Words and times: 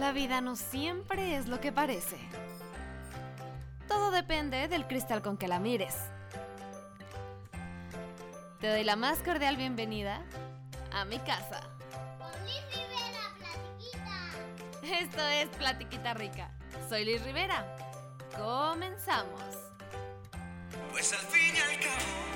La 0.00 0.12
vida 0.12 0.40
no 0.40 0.56
siempre 0.56 1.36
es 1.36 1.46
lo 1.46 1.60
que 1.60 1.72
parece. 1.72 2.16
Todo 3.86 4.10
depende 4.10 4.66
del 4.66 4.86
cristal 4.86 5.20
con 5.20 5.36
que 5.36 5.46
la 5.46 5.60
mires. 5.60 5.94
Te 8.60 8.70
doy 8.70 8.82
la 8.82 8.96
más 8.96 9.18
cordial 9.18 9.58
bienvenida 9.58 10.22
a 10.90 11.04
mi 11.04 11.18
casa. 11.18 11.60
Con 12.18 12.46
Liz 12.46 12.64
Rivera, 12.70 13.20
platiquita. 13.36 15.00
Esto 15.02 15.28
es 15.28 15.48
Platiquita 15.58 16.14
Rica. 16.14 16.50
Soy 16.88 17.04
Liz 17.04 17.22
Rivera. 17.22 17.62
Comenzamos. 18.38 19.42
Pues 20.92 21.12
al 21.12 21.26
fin 21.26 21.54
y 21.54 21.60
al 21.60 21.78
cabo 21.78 22.29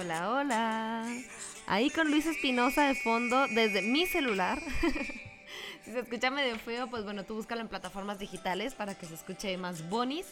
Hola, 0.00 0.30
hola. 0.30 1.04
Ahí 1.66 1.90
con 1.90 2.10
Luis 2.10 2.24
Espinosa 2.24 2.86
de 2.86 2.94
fondo 2.94 3.46
desde 3.48 3.82
mi 3.82 4.06
celular. 4.06 4.58
si 5.84 5.92
se 5.92 5.98
escucha 5.98 6.30
medio 6.30 6.56
feo, 6.58 6.88
pues 6.88 7.04
bueno, 7.04 7.24
tú 7.24 7.34
búscalo 7.34 7.60
en 7.60 7.68
plataformas 7.68 8.18
digitales 8.18 8.72
para 8.72 8.94
que 8.94 9.04
se 9.04 9.12
escuche 9.12 9.54
más 9.58 9.90
bonis. 9.90 10.24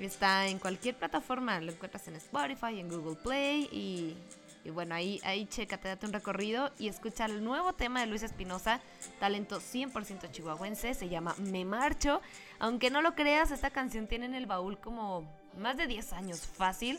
Está 0.00 0.48
en 0.48 0.58
cualquier 0.58 0.96
plataforma, 0.96 1.60
lo 1.60 1.70
encuentras 1.70 2.08
en 2.08 2.16
Spotify, 2.16 2.80
en 2.80 2.88
Google 2.88 3.14
Play 3.22 3.68
y, 3.70 4.16
y 4.64 4.70
bueno, 4.70 4.96
ahí, 4.96 5.20
ahí 5.22 5.46
chécate, 5.46 5.86
date 5.86 6.04
un 6.04 6.12
recorrido 6.12 6.72
y 6.76 6.88
escucha 6.88 7.26
el 7.26 7.44
nuevo 7.44 7.74
tema 7.74 8.00
de 8.00 8.06
Luis 8.06 8.24
Espinosa, 8.24 8.80
talento 9.20 9.60
100% 9.60 10.28
chihuahuense, 10.32 10.94
se 10.94 11.08
llama 11.08 11.36
Me 11.38 11.64
Marcho. 11.64 12.20
Aunque 12.58 12.90
no 12.90 13.00
lo 13.00 13.14
creas, 13.14 13.52
esta 13.52 13.70
canción 13.70 14.08
tiene 14.08 14.26
en 14.26 14.34
el 14.34 14.46
baúl 14.46 14.76
como 14.76 15.24
más 15.56 15.76
de 15.76 15.86
10 15.86 16.12
años 16.14 16.40
fácil 16.40 16.98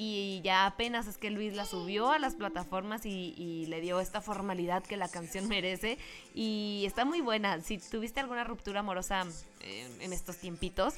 y 0.00 0.40
ya 0.44 0.64
apenas 0.64 1.08
es 1.08 1.18
que 1.18 1.28
Luis 1.28 1.54
la 1.54 1.64
subió 1.64 2.12
a 2.12 2.20
las 2.20 2.36
plataformas 2.36 3.04
y, 3.04 3.66
le 3.66 3.80
dio 3.80 3.98
esta 3.98 4.20
formalidad 4.20 4.84
que 4.84 4.96
la 4.96 5.08
canción 5.08 5.48
merece 5.48 5.98
y 6.34 6.84
está 6.86 7.04
muy 7.04 7.20
buena. 7.20 7.60
Si 7.62 7.78
tuviste 7.78 8.20
alguna 8.20 8.44
ruptura 8.44 8.80
amorosa 8.80 9.26
en 9.60 10.12
estos 10.12 10.36
tiempitos, 10.36 10.94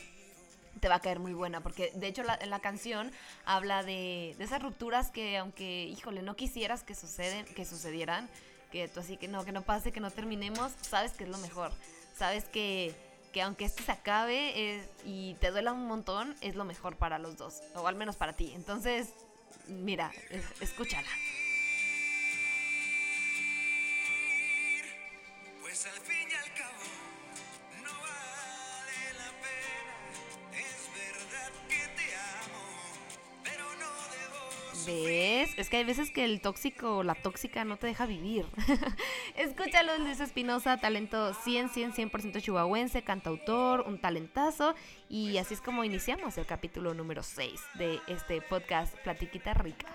te 0.81 0.89
va 0.89 0.97
a 0.97 1.01
caer 1.01 1.19
muy 1.19 1.33
buena, 1.33 1.63
porque 1.63 1.93
de 1.95 2.09
hecho 2.09 2.23
la, 2.25 2.39
la 2.45 2.61
canción 2.61 3.11
habla 3.47 3.83
de, 3.83 4.35
de, 4.37 4.45
esas 4.45 4.63
rupturas 4.63 5.11
que 5.11 5.39
aunque, 5.39 5.85
híjole, 5.85 6.21
no 6.21 6.37
quisieras 6.37 6.83
que, 6.83 6.95
suceden, 6.95 7.47
que 7.47 7.65
sucedieran, 7.65 8.29
que 8.71 8.87
tú 8.87 9.01
así 9.01 9.17
que 9.17 9.29
no, 9.29 9.47
que 9.47 9.53
no 9.53 9.63
pase, 9.63 9.93
que 9.93 10.01
no 10.01 10.11
terminemos, 10.11 10.73
sabes 10.83 11.13
que 11.13 11.25
es 11.25 11.31
lo 11.31 11.39
mejor, 11.39 11.73
sabes 12.15 12.45
que, 12.45 12.95
que 13.33 13.43
aunque 13.43 13.65
esto 13.65 13.83
se 13.83 13.93
acabe 13.93 14.77
es, 14.77 14.89
y 15.05 15.35
te 15.35 15.51
duela 15.51 15.73
un 15.73 15.87
montón, 15.87 16.35
es 16.41 16.55
lo 16.57 16.65
mejor 16.65 16.97
para 16.97 17.19
los 17.19 17.37
dos, 17.37 17.63
o 17.75 17.87
al 17.87 17.95
menos 17.95 18.17
para 18.17 18.35
ti. 18.35 18.53
Entonces, 18.55 19.11
mira, 19.69 20.13
es, 20.31 20.45
escúchala. 20.61 21.09
Pues 25.61 25.87
al 25.87 26.01
fin 26.01 26.29
y 26.29 26.35
al 26.35 26.55
cabo 26.55 26.83
no 27.85 27.93
vale 28.01 29.13
la 29.17 29.31
pena. 29.41 30.59
Es 30.59 30.91
verdad 30.97 31.53
que 31.69 31.77
te 31.97 32.15
amo, 32.17 32.65
pero 33.45 33.65
no 33.77 33.87
debo. 34.11 35.07
¿Ves? 35.07 35.51
Es 35.57 35.69
que 35.69 35.77
hay 35.77 35.85
veces 35.85 36.11
que 36.11 36.25
el 36.25 36.41
tóxico 36.41 36.99
o 36.99 37.03
la 37.05 37.15
tóxica 37.15 37.65
no 37.65 37.77
te 37.77 37.87
deja 37.87 38.07
vivir. 38.07 38.47
Escúchalo, 39.37 39.99
Luis 39.99 40.21
Espinosa, 40.21 40.77
talento 40.79 41.33
100, 41.35 41.71
100, 41.71 41.93
100% 42.11 42.43
chihuahuense, 42.43 43.03
cantautor, 43.03 43.83
un 43.83 44.01
talentazo. 44.01 44.75
Y 45.09 45.39
así 45.39 45.55
es 45.55 45.61
como 45.61 45.85
iniciamos 45.85 46.37
el 46.39 46.47
capítulo 46.47 46.95
número 46.95 47.23
6 47.23 47.61
de 47.75 48.01
este 48.07 48.43
podcast 48.43 48.97
Platiquita 48.99 49.55
Rica. 49.55 49.87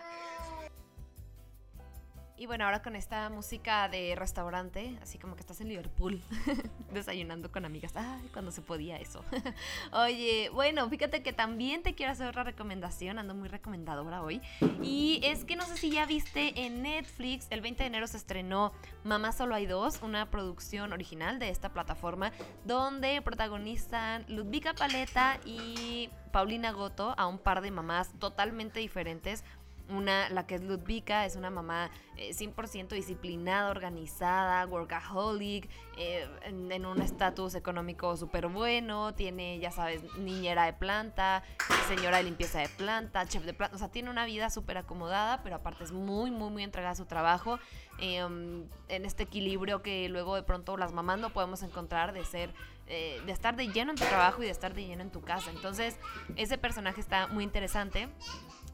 Y 2.37 2.47
bueno, 2.47 2.65
ahora 2.65 2.81
con 2.81 2.97
esta 2.97 3.29
música 3.29 3.87
de 3.87 4.13
restaurante, 4.13 4.99
así 5.01 5.17
como 5.17 5.35
que 5.35 5.39
estás 5.39 5.61
en 5.61 5.69
Liverpool, 5.69 6.21
desayunando 6.93 7.49
con 7.49 7.63
amigas. 7.63 7.93
Ay, 7.95 8.29
cuando 8.33 8.51
se 8.51 8.61
podía 8.61 8.97
eso. 8.97 9.23
Oye, 9.93 10.49
bueno, 10.53 10.89
fíjate 10.89 11.23
que 11.23 11.31
también 11.31 11.81
te 11.81 11.95
quiero 11.95 12.11
hacer 12.11 12.27
otra 12.27 12.43
recomendación, 12.43 13.19
ando 13.19 13.35
muy 13.35 13.47
recomendadora 13.47 14.21
hoy. 14.21 14.41
Y 14.81 15.21
es 15.23 15.45
que 15.45 15.55
no 15.55 15.65
sé 15.65 15.77
si 15.77 15.91
ya 15.91 16.05
viste 16.05 16.65
en 16.65 16.81
Netflix, 16.81 17.47
el 17.51 17.61
20 17.61 17.83
de 17.83 17.87
enero 17.87 18.07
se 18.07 18.17
estrenó 18.17 18.73
Mamá 19.05 19.31
Solo 19.31 19.55
Hay 19.55 19.65
Dos, 19.65 20.01
una 20.01 20.29
producción 20.29 20.91
original 20.91 21.39
de 21.39 21.49
esta 21.49 21.71
plataforma, 21.71 22.33
donde 22.65 23.21
protagonizan 23.21 24.25
Ludvika 24.27 24.73
Paleta 24.73 25.39
y 25.45 26.09
Paulina 26.33 26.73
Goto 26.73 27.15
a 27.17 27.27
un 27.27 27.37
par 27.37 27.61
de 27.61 27.71
mamás 27.71 28.11
totalmente 28.19 28.81
diferentes 28.81 29.45
una, 29.89 30.29
la 30.29 30.45
que 30.45 30.55
es 30.55 30.63
Ludvika, 30.63 31.25
es 31.25 31.35
una 31.35 31.49
mamá 31.49 31.91
eh, 32.17 32.31
100% 32.31 32.89
disciplinada, 32.89 33.69
organizada, 33.69 34.65
workaholic, 34.65 35.69
eh, 35.97 36.27
en, 36.43 36.85
un 36.85 37.01
estatus 37.01 37.55
económico 37.55 38.15
súper 38.17 38.47
bueno, 38.47 39.13
tiene, 39.13 39.59
ya 39.59 39.71
sabes, 39.71 40.03
niñera 40.17 40.65
de 40.65 40.73
planta, 40.73 41.43
señora 41.87 42.17
de 42.17 42.23
limpieza 42.23 42.59
de 42.59 42.69
planta, 42.69 43.25
chef 43.27 43.43
de 43.43 43.53
planta, 43.53 43.75
o 43.75 43.79
sea, 43.79 43.89
tiene 43.89 44.09
una 44.09 44.25
vida 44.25 44.49
súper 44.49 44.77
acomodada, 44.77 45.43
pero 45.43 45.57
aparte 45.57 45.83
es 45.83 45.91
muy, 45.91 46.31
muy, 46.31 46.49
muy 46.49 46.63
entregada 46.63 46.93
a 46.93 46.95
su 46.95 47.05
trabajo, 47.05 47.59
eh, 47.99 48.17
en 48.17 49.05
este 49.05 49.23
equilibrio 49.23 49.81
que 49.81 50.09
luego 50.09 50.35
de 50.35 50.43
pronto 50.43 50.77
las 50.77 50.91
mamás 50.93 51.19
no 51.19 51.29
podemos 51.31 51.63
encontrar 51.63 52.13
de 52.13 52.25
ser, 52.25 52.53
eh, 52.87 53.21
de 53.25 53.31
estar 53.31 53.55
de 53.55 53.67
lleno 53.67 53.91
en 53.91 53.97
tu 53.97 54.05
trabajo 54.05 54.43
y 54.43 54.45
de 54.45 54.51
estar 54.51 54.73
de 54.73 54.85
lleno 54.85 55.01
en 55.01 55.11
tu 55.11 55.21
casa. 55.21 55.49
Entonces, 55.51 55.97
ese 56.35 56.57
personaje 56.57 56.99
está 56.99 57.27
muy 57.27 57.43
interesante. 57.43 58.09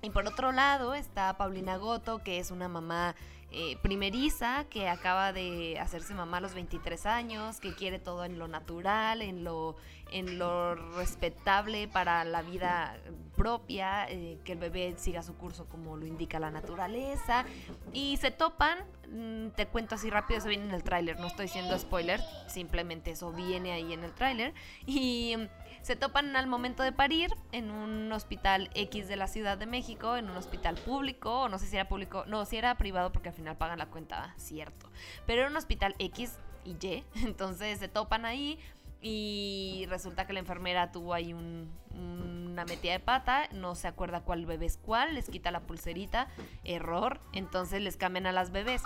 Y 0.02 0.10
por 0.10 0.28
otro 0.28 0.52
lado 0.52 0.96
está 0.96 1.38
Paulina 1.38 1.78
Goto, 1.78 2.24
que 2.24 2.40
es 2.40 2.50
una 2.50 2.68
mamá 2.68 3.16
eh, 3.54 3.78
primeriza, 3.82 4.64
que 4.70 4.88
acaba 4.88 5.34
de 5.34 5.78
hacerse 5.78 6.14
mamá 6.14 6.38
a 6.38 6.42
los 6.42 6.54
23 6.54 7.06
años, 7.06 7.60
que 7.60 7.76
quiere 7.76 8.00
todo 8.00 8.24
en 8.24 8.40
lo 8.40 8.48
natural, 8.48 9.22
en 9.22 9.44
lo, 9.44 9.76
en 10.12 10.40
lo 10.40 10.76
respetable 10.96 11.90
para 11.90 12.24
la 12.24 12.42
vida 12.44 12.98
propia, 13.36 14.10
eh, 14.10 14.40
que 14.46 14.54
el 14.54 14.58
bebé 14.58 14.96
siga 14.98 15.22
su 15.22 15.36
curso 15.36 15.66
como 15.66 15.98
lo 15.98 16.06
indica 16.06 16.40
la 16.40 16.50
naturaleza. 16.50 17.44
Y 17.92 18.16
se 18.18 18.32
topan, 18.32 18.80
mmm, 19.10 19.50
te 19.50 19.68
cuento 19.68 19.96
así 19.96 20.10
rápido, 20.10 20.40
eso 20.40 20.48
viene 20.48 20.64
en 20.64 20.72
el 20.72 20.84
tráiler, 20.84 21.20
no 21.20 21.28
estoy 21.28 21.48
diciendo 21.48 21.78
spoiler, 21.78 22.22
simplemente 22.48 23.12
eso 23.12 23.34
viene 23.34 23.74
ahí 23.74 23.92
en 23.92 24.06
el 24.06 24.14
tráiler. 24.14 24.54
Y 24.86 25.36
se 25.82 25.96
topan 25.96 26.36
al 26.36 26.48
momento 26.48 26.84
de 26.84 26.92
parir 26.92 27.32
en 27.52 27.72
un 27.72 28.12
hospital 28.12 28.70
X 28.76 29.08
de 29.08 29.16
la 29.16 29.28
Ciudad 29.28 29.58
de 29.58 29.66
México, 29.66 30.16
en 30.16 30.30
un 30.30 30.38
hospital 30.38 30.76
público, 30.76 31.42
o 31.42 31.50
no 31.50 31.58
sé 31.60 31.68
si 31.68 31.76
era 31.76 31.88
público, 31.88 32.24
no, 32.28 32.46
si 32.46 32.58
era 32.58 32.76
privado 32.76 33.12
porque 33.12 33.30
al 33.30 33.36
final 33.36 33.58
pagan 33.58 33.80
la 33.80 33.88
cuenta, 33.88 34.34
cierto. 34.38 34.90
Pero 35.26 35.42
era 35.42 35.50
un 35.50 35.58
hospital 35.58 35.96
X 36.00 36.38
y 36.64 36.78
Y, 36.80 37.04
entonces 37.24 37.80
se 37.80 37.88
topan 37.88 38.26
ahí 38.26 38.60
y 39.02 39.88
resulta 39.90 40.28
que 40.28 40.34
la 40.34 40.40
enfermera 40.40 40.92
tuvo 40.92 41.16
ahí 41.16 41.34
un, 41.34 41.72
una 41.96 42.66
metida 42.66 42.92
de 42.92 43.00
pata, 43.00 43.50
no 43.52 43.74
se 43.74 43.88
acuerda 43.88 44.22
cuál 44.22 44.46
bebé 44.46 44.68
es 44.68 44.78
cuál, 44.78 45.16
les 45.16 45.30
quita 45.30 45.50
la 45.50 45.62
pulserita, 45.62 46.28
error, 46.64 47.20
entonces 47.34 47.82
les 47.82 47.98
cambian 47.98 48.28
a 48.28 48.32
las 48.32 48.52
bebés. 48.52 48.84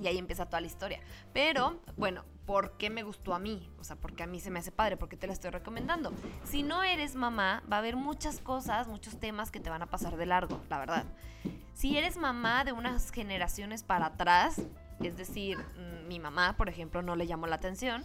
Y 0.00 0.06
ahí 0.06 0.18
empieza 0.18 0.46
toda 0.46 0.60
la 0.60 0.66
historia. 0.66 1.00
Pero, 1.32 1.80
bueno, 1.96 2.24
¿por 2.44 2.76
qué 2.76 2.90
me 2.90 3.02
gustó 3.02 3.34
a 3.34 3.38
mí? 3.38 3.70
O 3.78 3.84
sea, 3.84 3.96
porque 3.96 4.22
a 4.22 4.26
mí 4.26 4.40
se 4.40 4.50
me 4.50 4.58
hace 4.58 4.72
padre, 4.72 4.96
porque 4.96 5.16
te 5.16 5.26
la 5.26 5.32
estoy 5.32 5.50
recomendando. 5.50 6.12
Si 6.44 6.62
no 6.62 6.82
eres 6.82 7.14
mamá, 7.14 7.62
va 7.70 7.76
a 7.76 7.78
haber 7.80 7.96
muchas 7.96 8.40
cosas, 8.40 8.88
muchos 8.88 9.18
temas 9.18 9.50
que 9.50 9.60
te 9.60 9.70
van 9.70 9.82
a 9.82 9.86
pasar 9.86 10.16
de 10.16 10.26
largo, 10.26 10.60
la 10.68 10.78
verdad. 10.78 11.04
Si 11.74 11.96
eres 11.98 12.16
mamá 12.16 12.64
de 12.64 12.72
unas 12.72 13.10
generaciones 13.10 13.82
para 13.82 14.06
atrás, 14.06 14.62
es 15.00 15.16
decir, 15.16 15.58
mi 16.08 16.18
mamá, 16.18 16.56
por 16.56 16.68
ejemplo, 16.68 17.02
no 17.02 17.16
le 17.16 17.26
llamó 17.26 17.46
la 17.46 17.56
atención, 17.56 18.04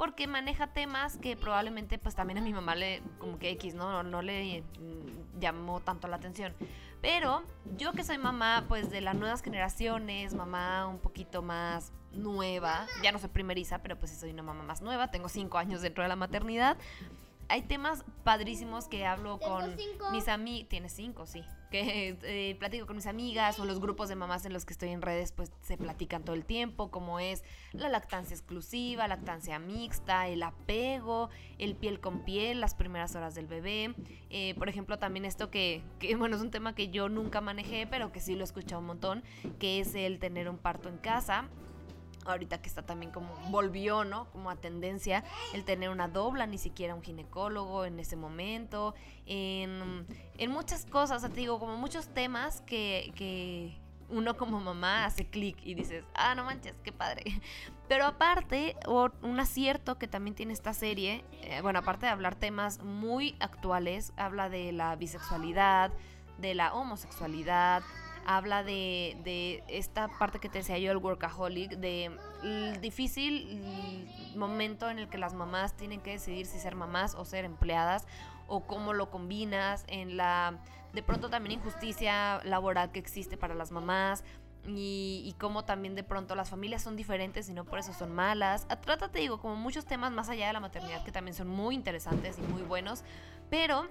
porque 0.00 0.26
maneja 0.26 0.68
temas 0.68 1.18
que 1.18 1.36
probablemente 1.36 1.98
pues 1.98 2.14
también 2.14 2.38
a 2.38 2.40
mi 2.40 2.54
mamá 2.54 2.74
le 2.74 3.02
como 3.18 3.38
que 3.38 3.50
X, 3.50 3.74
¿no? 3.74 4.02
No, 4.02 4.22
le 4.22 4.62
mm, 4.62 5.38
llamó 5.38 5.80
tanto 5.80 6.08
la 6.08 6.16
atención. 6.16 6.54
Pero 7.02 7.42
yo 7.76 7.92
que 7.92 8.02
soy 8.02 8.16
mamá 8.16 8.64
pues 8.66 8.90
de 8.90 9.02
las 9.02 9.14
nuevas 9.14 9.42
generaciones, 9.42 10.32
mamá 10.32 10.86
un 10.86 11.00
poquito 11.00 11.42
más 11.42 11.92
nueva, 12.12 12.86
ya 13.02 13.12
no 13.12 13.18
soy 13.18 13.28
primeriza, 13.28 13.80
pero 13.82 13.98
pues 13.98 14.18
soy 14.18 14.30
una 14.30 14.42
mamá 14.42 14.62
más 14.62 14.80
nueva, 14.80 15.10
tengo 15.10 15.28
cinco 15.28 15.58
años 15.58 15.82
dentro 15.82 16.02
de 16.02 16.08
la 16.08 16.16
maternidad. 16.16 16.78
Hay 17.50 17.62
temas 17.62 18.04
padrísimos 18.22 18.86
que 18.86 19.04
hablo 19.04 19.38
Tengo 19.38 19.52
con 19.56 19.76
cinco. 19.76 20.10
mis 20.12 20.28
amigas. 20.28 20.68
Tienes 20.68 20.92
cinco, 20.92 21.26
sí. 21.26 21.42
Que 21.72 22.16
eh, 22.22 22.54
platico 22.58 22.86
con 22.86 22.94
mis 22.94 23.06
amigas 23.06 23.58
o 23.58 23.64
los 23.64 23.80
grupos 23.80 24.08
de 24.08 24.14
mamás 24.14 24.44
en 24.44 24.52
los 24.52 24.64
que 24.64 24.72
estoy 24.72 24.90
en 24.90 25.02
redes, 25.02 25.32
pues 25.32 25.50
se 25.60 25.76
platican 25.76 26.24
todo 26.24 26.36
el 26.36 26.44
tiempo, 26.44 26.90
como 26.92 27.18
es 27.18 27.42
la 27.72 27.88
lactancia 27.88 28.34
exclusiva, 28.34 29.08
lactancia 29.08 29.58
mixta, 29.58 30.28
el 30.28 30.42
apego, 30.44 31.28
el 31.58 31.74
piel 31.74 32.00
con 32.00 32.24
piel, 32.24 32.60
las 32.60 32.74
primeras 32.74 33.16
horas 33.16 33.34
del 33.34 33.48
bebé. 33.48 33.94
Eh, 34.30 34.54
por 34.56 34.68
ejemplo, 34.68 34.98
también 34.98 35.24
esto 35.24 35.50
que, 35.50 35.82
que, 35.98 36.14
bueno, 36.16 36.36
es 36.36 36.42
un 36.42 36.52
tema 36.52 36.74
que 36.76 36.90
yo 36.90 37.08
nunca 37.08 37.40
manejé, 37.40 37.86
pero 37.88 38.12
que 38.12 38.20
sí 38.20 38.34
lo 38.34 38.42
he 38.42 38.44
escuchado 38.44 38.80
un 38.80 38.86
montón, 38.86 39.24
que 39.58 39.80
es 39.80 39.96
el 39.96 40.20
tener 40.20 40.48
un 40.48 40.56
parto 40.56 40.88
en 40.88 40.98
casa 40.98 41.48
ahorita 42.26 42.60
que 42.60 42.68
está 42.68 42.82
también 42.82 43.12
como 43.12 43.34
volvió, 43.50 44.04
¿no? 44.04 44.30
Como 44.30 44.50
a 44.50 44.56
tendencia 44.56 45.24
el 45.54 45.64
tener 45.64 45.90
una 45.90 46.08
dobla, 46.08 46.46
ni 46.46 46.58
siquiera 46.58 46.94
un 46.94 47.02
ginecólogo 47.02 47.84
en 47.84 47.98
ese 47.98 48.16
momento, 48.16 48.94
en, 49.26 50.06
en 50.38 50.50
muchas 50.50 50.84
cosas, 50.86 51.24
o 51.24 51.28
te 51.28 51.40
digo, 51.40 51.58
como 51.58 51.76
muchos 51.76 52.08
temas 52.08 52.60
que, 52.62 53.12
que 53.16 53.78
uno 54.10 54.36
como 54.36 54.60
mamá 54.60 55.04
hace 55.04 55.26
clic 55.26 55.56
y 55.62 55.74
dices, 55.74 56.04
ah, 56.14 56.34
no 56.34 56.44
manches, 56.44 56.74
qué 56.82 56.92
padre. 56.92 57.24
Pero 57.88 58.06
aparte, 58.06 58.76
un 59.22 59.40
acierto 59.40 59.98
que 59.98 60.08
también 60.08 60.34
tiene 60.34 60.52
esta 60.52 60.74
serie, 60.74 61.24
eh, 61.42 61.60
bueno, 61.62 61.80
aparte 61.80 62.06
de 62.06 62.12
hablar 62.12 62.36
temas 62.36 62.82
muy 62.82 63.36
actuales, 63.40 64.12
habla 64.16 64.48
de 64.48 64.72
la 64.72 64.94
bisexualidad, 64.96 65.90
de 66.38 66.54
la 66.54 66.72
homosexualidad, 66.72 67.82
habla 68.26 68.62
de, 68.62 69.62
esta 69.68 70.08
parte 70.08 70.38
que 70.38 70.48
te 70.48 70.58
decía 70.58 70.78
yo, 70.78 70.92
el 70.92 70.98
workaholic, 70.98 71.72
de 71.72 72.10
el 72.42 72.80
difícil 72.80 74.06
momento 74.36 74.88
en 74.90 74.98
el 74.98 75.08
que 75.08 75.18
las 75.18 75.34
mamás 75.34 75.76
tienen 75.76 76.00
que 76.00 76.12
decidir 76.12 76.46
si 76.46 76.58
ser 76.58 76.74
mamás 76.74 77.14
o 77.14 77.24
ser 77.24 77.44
empleadas, 77.44 78.06
o 78.46 78.60
cómo 78.66 78.92
lo 78.92 79.10
combinas, 79.10 79.84
en 79.88 80.16
la 80.16 80.58
de 80.92 81.02
pronto 81.02 81.30
también 81.30 81.60
injusticia 81.60 82.40
laboral 82.44 82.90
que 82.90 82.98
existe 82.98 83.36
para 83.36 83.54
las 83.54 83.70
mamás. 83.70 84.24
Y, 84.66 85.22
y 85.24 85.32
cómo 85.38 85.64
también 85.64 85.94
de 85.94 86.04
pronto 86.04 86.34
las 86.34 86.50
familias 86.50 86.82
son 86.82 86.94
diferentes 86.94 87.48
y 87.48 87.54
no 87.54 87.64
por 87.64 87.78
eso 87.78 87.94
son 87.94 88.12
malas. 88.12 88.66
Trata, 88.82 89.08
te 89.08 89.18
digo, 89.18 89.40
como 89.40 89.56
muchos 89.56 89.86
temas 89.86 90.12
más 90.12 90.28
allá 90.28 90.48
de 90.48 90.52
la 90.52 90.60
maternidad 90.60 91.02
que 91.02 91.10
también 91.10 91.34
son 91.34 91.48
muy 91.48 91.74
interesantes 91.74 92.38
y 92.38 92.42
muy 92.42 92.60
buenos. 92.60 93.02
Pero 93.48 93.88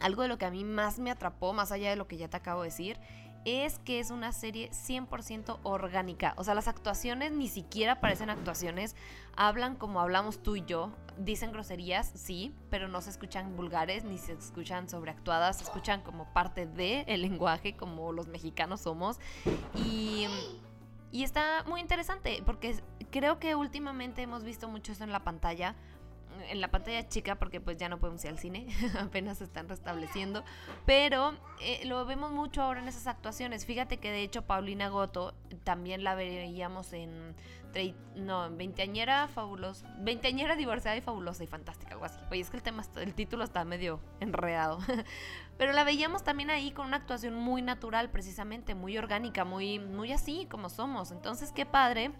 algo 0.00 0.22
de 0.22 0.28
lo 0.28 0.38
que 0.38 0.44
a 0.44 0.50
mí 0.50 0.64
más 0.64 0.98
me 0.98 1.10
atrapó, 1.10 1.52
más 1.52 1.72
allá 1.72 1.90
de 1.90 1.96
lo 1.96 2.06
que 2.06 2.16
ya 2.16 2.28
te 2.28 2.36
acabo 2.36 2.62
de 2.62 2.68
decir, 2.68 2.98
es 3.44 3.78
que 3.80 4.00
es 4.00 4.10
una 4.10 4.32
serie 4.32 4.70
100% 4.70 5.58
orgánica. 5.62 6.34
O 6.36 6.44
sea, 6.44 6.54
las 6.54 6.68
actuaciones 6.68 7.32
ni 7.32 7.48
siquiera 7.48 8.00
parecen 8.00 8.30
actuaciones. 8.30 8.96
Hablan 9.36 9.76
como 9.76 10.00
hablamos 10.00 10.42
tú 10.42 10.56
y 10.56 10.64
yo. 10.64 10.92
Dicen 11.18 11.52
groserías, 11.52 12.10
sí, 12.14 12.54
pero 12.70 12.88
no 12.88 13.00
se 13.00 13.10
escuchan 13.10 13.56
vulgares 13.56 14.04
ni 14.04 14.18
se 14.18 14.32
escuchan 14.32 14.88
sobreactuadas. 14.88 15.58
Se 15.58 15.64
escuchan 15.64 16.02
como 16.02 16.32
parte 16.32 16.66
del 16.66 17.04
el 17.06 17.22
lenguaje, 17.22 17.76
como 17.76 18.12
los 18.12 18.28
mexicanos 18.28 18.80
somos. 18.82 19.18
Y, 19.74 20.26
y 21.12 21.22
está 21.22 21.64
muy 21.66 21.80
interesante 21.80 22.42
porque 22.44 22.76
creo 23.10 23.38
que 23.38 23.54
últimamente 23.54 24.22
hemos 24.22 24.42
visto 24.42 24.68
mucho 24.68 24.92
eso 24.92 25.04
en 25.04 25.12
la 25.12 25.22
pantalla 25.22 25.76
en 26.48 26.60
la 26.60 26.70
pantalla 26.70 27.08
chica 27.08 27.36
porque 27.36 27.60
pues 27.60 27.76
ya 27.76 27.88
no 27.88 27.98
podemos 27.98 28.24
ir 28.24 28.30
al 28.30 28.38
cine, 28.38 28.66
apenas 29.00 29.38
se 29.38 29.44
están 29.44 29.68
restableciendo, 29.68 30.44
pero 30.86 31.34
eh, 31.60 31.84
lo 31.86 32.04
vemos 32.04 32.32
mucho 32.32 32.62
ahora 32.62 32.80
en 32.80 32.88
esas 32.88 33.06
actuaciones. 33.06 33.66
Fíjate 33.66 33.98
que 33.98 34.10
de 34.10 34.22
hecho 34.22 34.42
Paulina 34.42 34.88
Goto 34.88 35.34
también 35.64 36.04
la 36.04 36.14
veíamos 36.14 36.92
en 36.92 37.34
no, 38.14 38.50
veinteañera 38.50 39.28
fabulosa, 39.28 39.86
veinteañera 39.98 40.56
divorciada 40.56 40.96
y 40.96 41.00
fabulosa 41.00 41.42
y 41.44 41.46
fantástica, 41.46 41.94
algo 41.94 42.04
así. 42.04 42.18
Oye, 42.30 42.40
es 42.40 42.50
que 42.50 42.56
el 42.56 42.62
tema, 42.62 42.82
el 42.96 43.14
título 43.14 43.44
está 43.44 43.64
medio 43.64 44.00
enredado. 44.20 44.78
Pero 45.58 45.72
la 45.72 45.84
veíamos 45.84 46.22
también 46.22 46.50
ahí 46.50 46.70
con 46.70 46.86
una 46.86 46.98
actuación 46.98 47.34
muy 47.34 47.62
natural, 47.62 48.10
precisamente, 48.10 48.74
muy 48.74 48.96
orgánica, 48.96 49.44
muy, 49.44 49.78
muy 49.78 50.12
así 50.12 50.46
como 50.50 50.68
somos. 50.68 51.10
Entonces, 51.10 51.52
qué 51.52 51.66
padre 51.66 52.12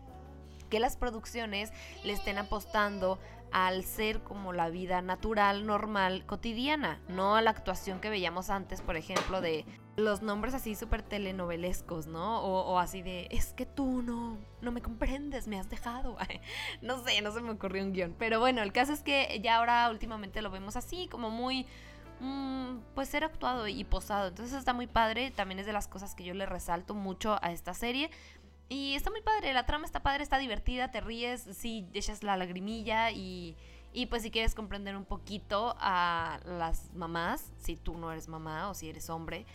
que 0.71 0.81
las 0.81 0.97
producciones 0.97 1.73
le 2.03 2.13
estén 2.13 2.39
apostando 2.39 3.19
al 3.55 3.85
ser 3.85 4.21
como 4.25 4.53
la 4.53 4.69
vida 4.69 5.01
natural, 5.01 5.65
normal, 5.65 6.27
cotidiana, 6.27 7.01
no 7.07 7.37
a 7.37 7.41
la 7.41 7.51
actuación 7.51 8.01
que 8.01 8.11
veíamos 8.11 8.51
antes, 8.51 8.83
por 8.83 8.97
ejemplo, 8.97 9.41
de 9.41 9.65
los 9.95 10.23
nombres 10.23 10.55
así 10.55 10.75
súper 10.75 11.03
telenovelescos, 11.03 12.09
¿no? 12.09 12.41
O, 12.41 12.81
así 12.81 13.01
de, 13.03 13.29
es 13.31 13.53
que 13.53 13.65
tú 13.65 14.03
no, 14.03 14.39
no 14.61 14.73
me 14.73 14.83
comprendes, 14.83 15.47
me 15.47 15.57
has 15.57 15.71
dejado. 15.71 16.17
no 16.83 16.99
sé, 17.05 17.23
no 17.23 17.31
se 17.31 17.43
me 17.43 17.53
ocurrió 17.53 17.85
un 17.85 17.93
guion. 17.93 18.17
Pero 18.19 18.41
bueno, 18.41 18.61
el 18.61 18.73
caso 18.73 18.93
es 18.93 19.03
que 19.03 19.41
ya 19.41 19.59
ahora 19.59 19.89
últimamente 19.89 20.43
lo 20.43 20.51
vemos 20.51 20.75
así, 20.75 21.07
como 21.07 21.31
muy 21.31 21.65
mm, 22.19 22.79
pues 22.97 23.09
ser 23.09 23.23
actuado 23.23 23.69
y 23.69 23.85
posado. 23.85 24.31
Entonces 24.31 24.59
está 24.59 24.73
muy 24.73 24.89
padre. 24.89 25.31
También 25.31 25.61
es 25.61 25.67
de 25.67 25.73
las 25.73 25.87
cosas 25.87 26.17
que 26.17 26.25
yo 26.25 26.35
le 26.35 26.47
resalto 26.47 26.97
mucho 26.97 27.39
a 27.41 27.53
esta 27.53 27.73
serie. 27.73 28.11
Y 28.69 28.95
está 28.95 29.11
muy 29.11 29.21
padre, 29.21 29.53
la 29.53 29.67
trama 29.67 29.85
está 29.85 30.03
padre, 30.03 30.23
está 30.23 30.39
divertida, 30.39 30.91
te 30.91 31.01
ríes, 31.01 31.47
sí, 31.53 31.87
echas 31.93 32.23
la 32.23 32.37
lagrimilla 32.37 33.11
y, 33.11 33.57
y 33.93 34.07
pues 34.07 34.23
si 34.23 34.31
quieres 34.31 34.55
comprender 34.55 34.97
un 34.97 35.05
poquito 35.05 35.77
a 35.79 36.41
las 36.45 36.93
mamás, 36.95 37.53
si 37.59 37.77
tú 37.77 37.97
no 37.99 38.11
eres 38.11 38.29
mamá 38.29 38.71
o 38.71 38.75
si 38.75 38.89
eres 38.89 39.11
hombre 39.11 39.47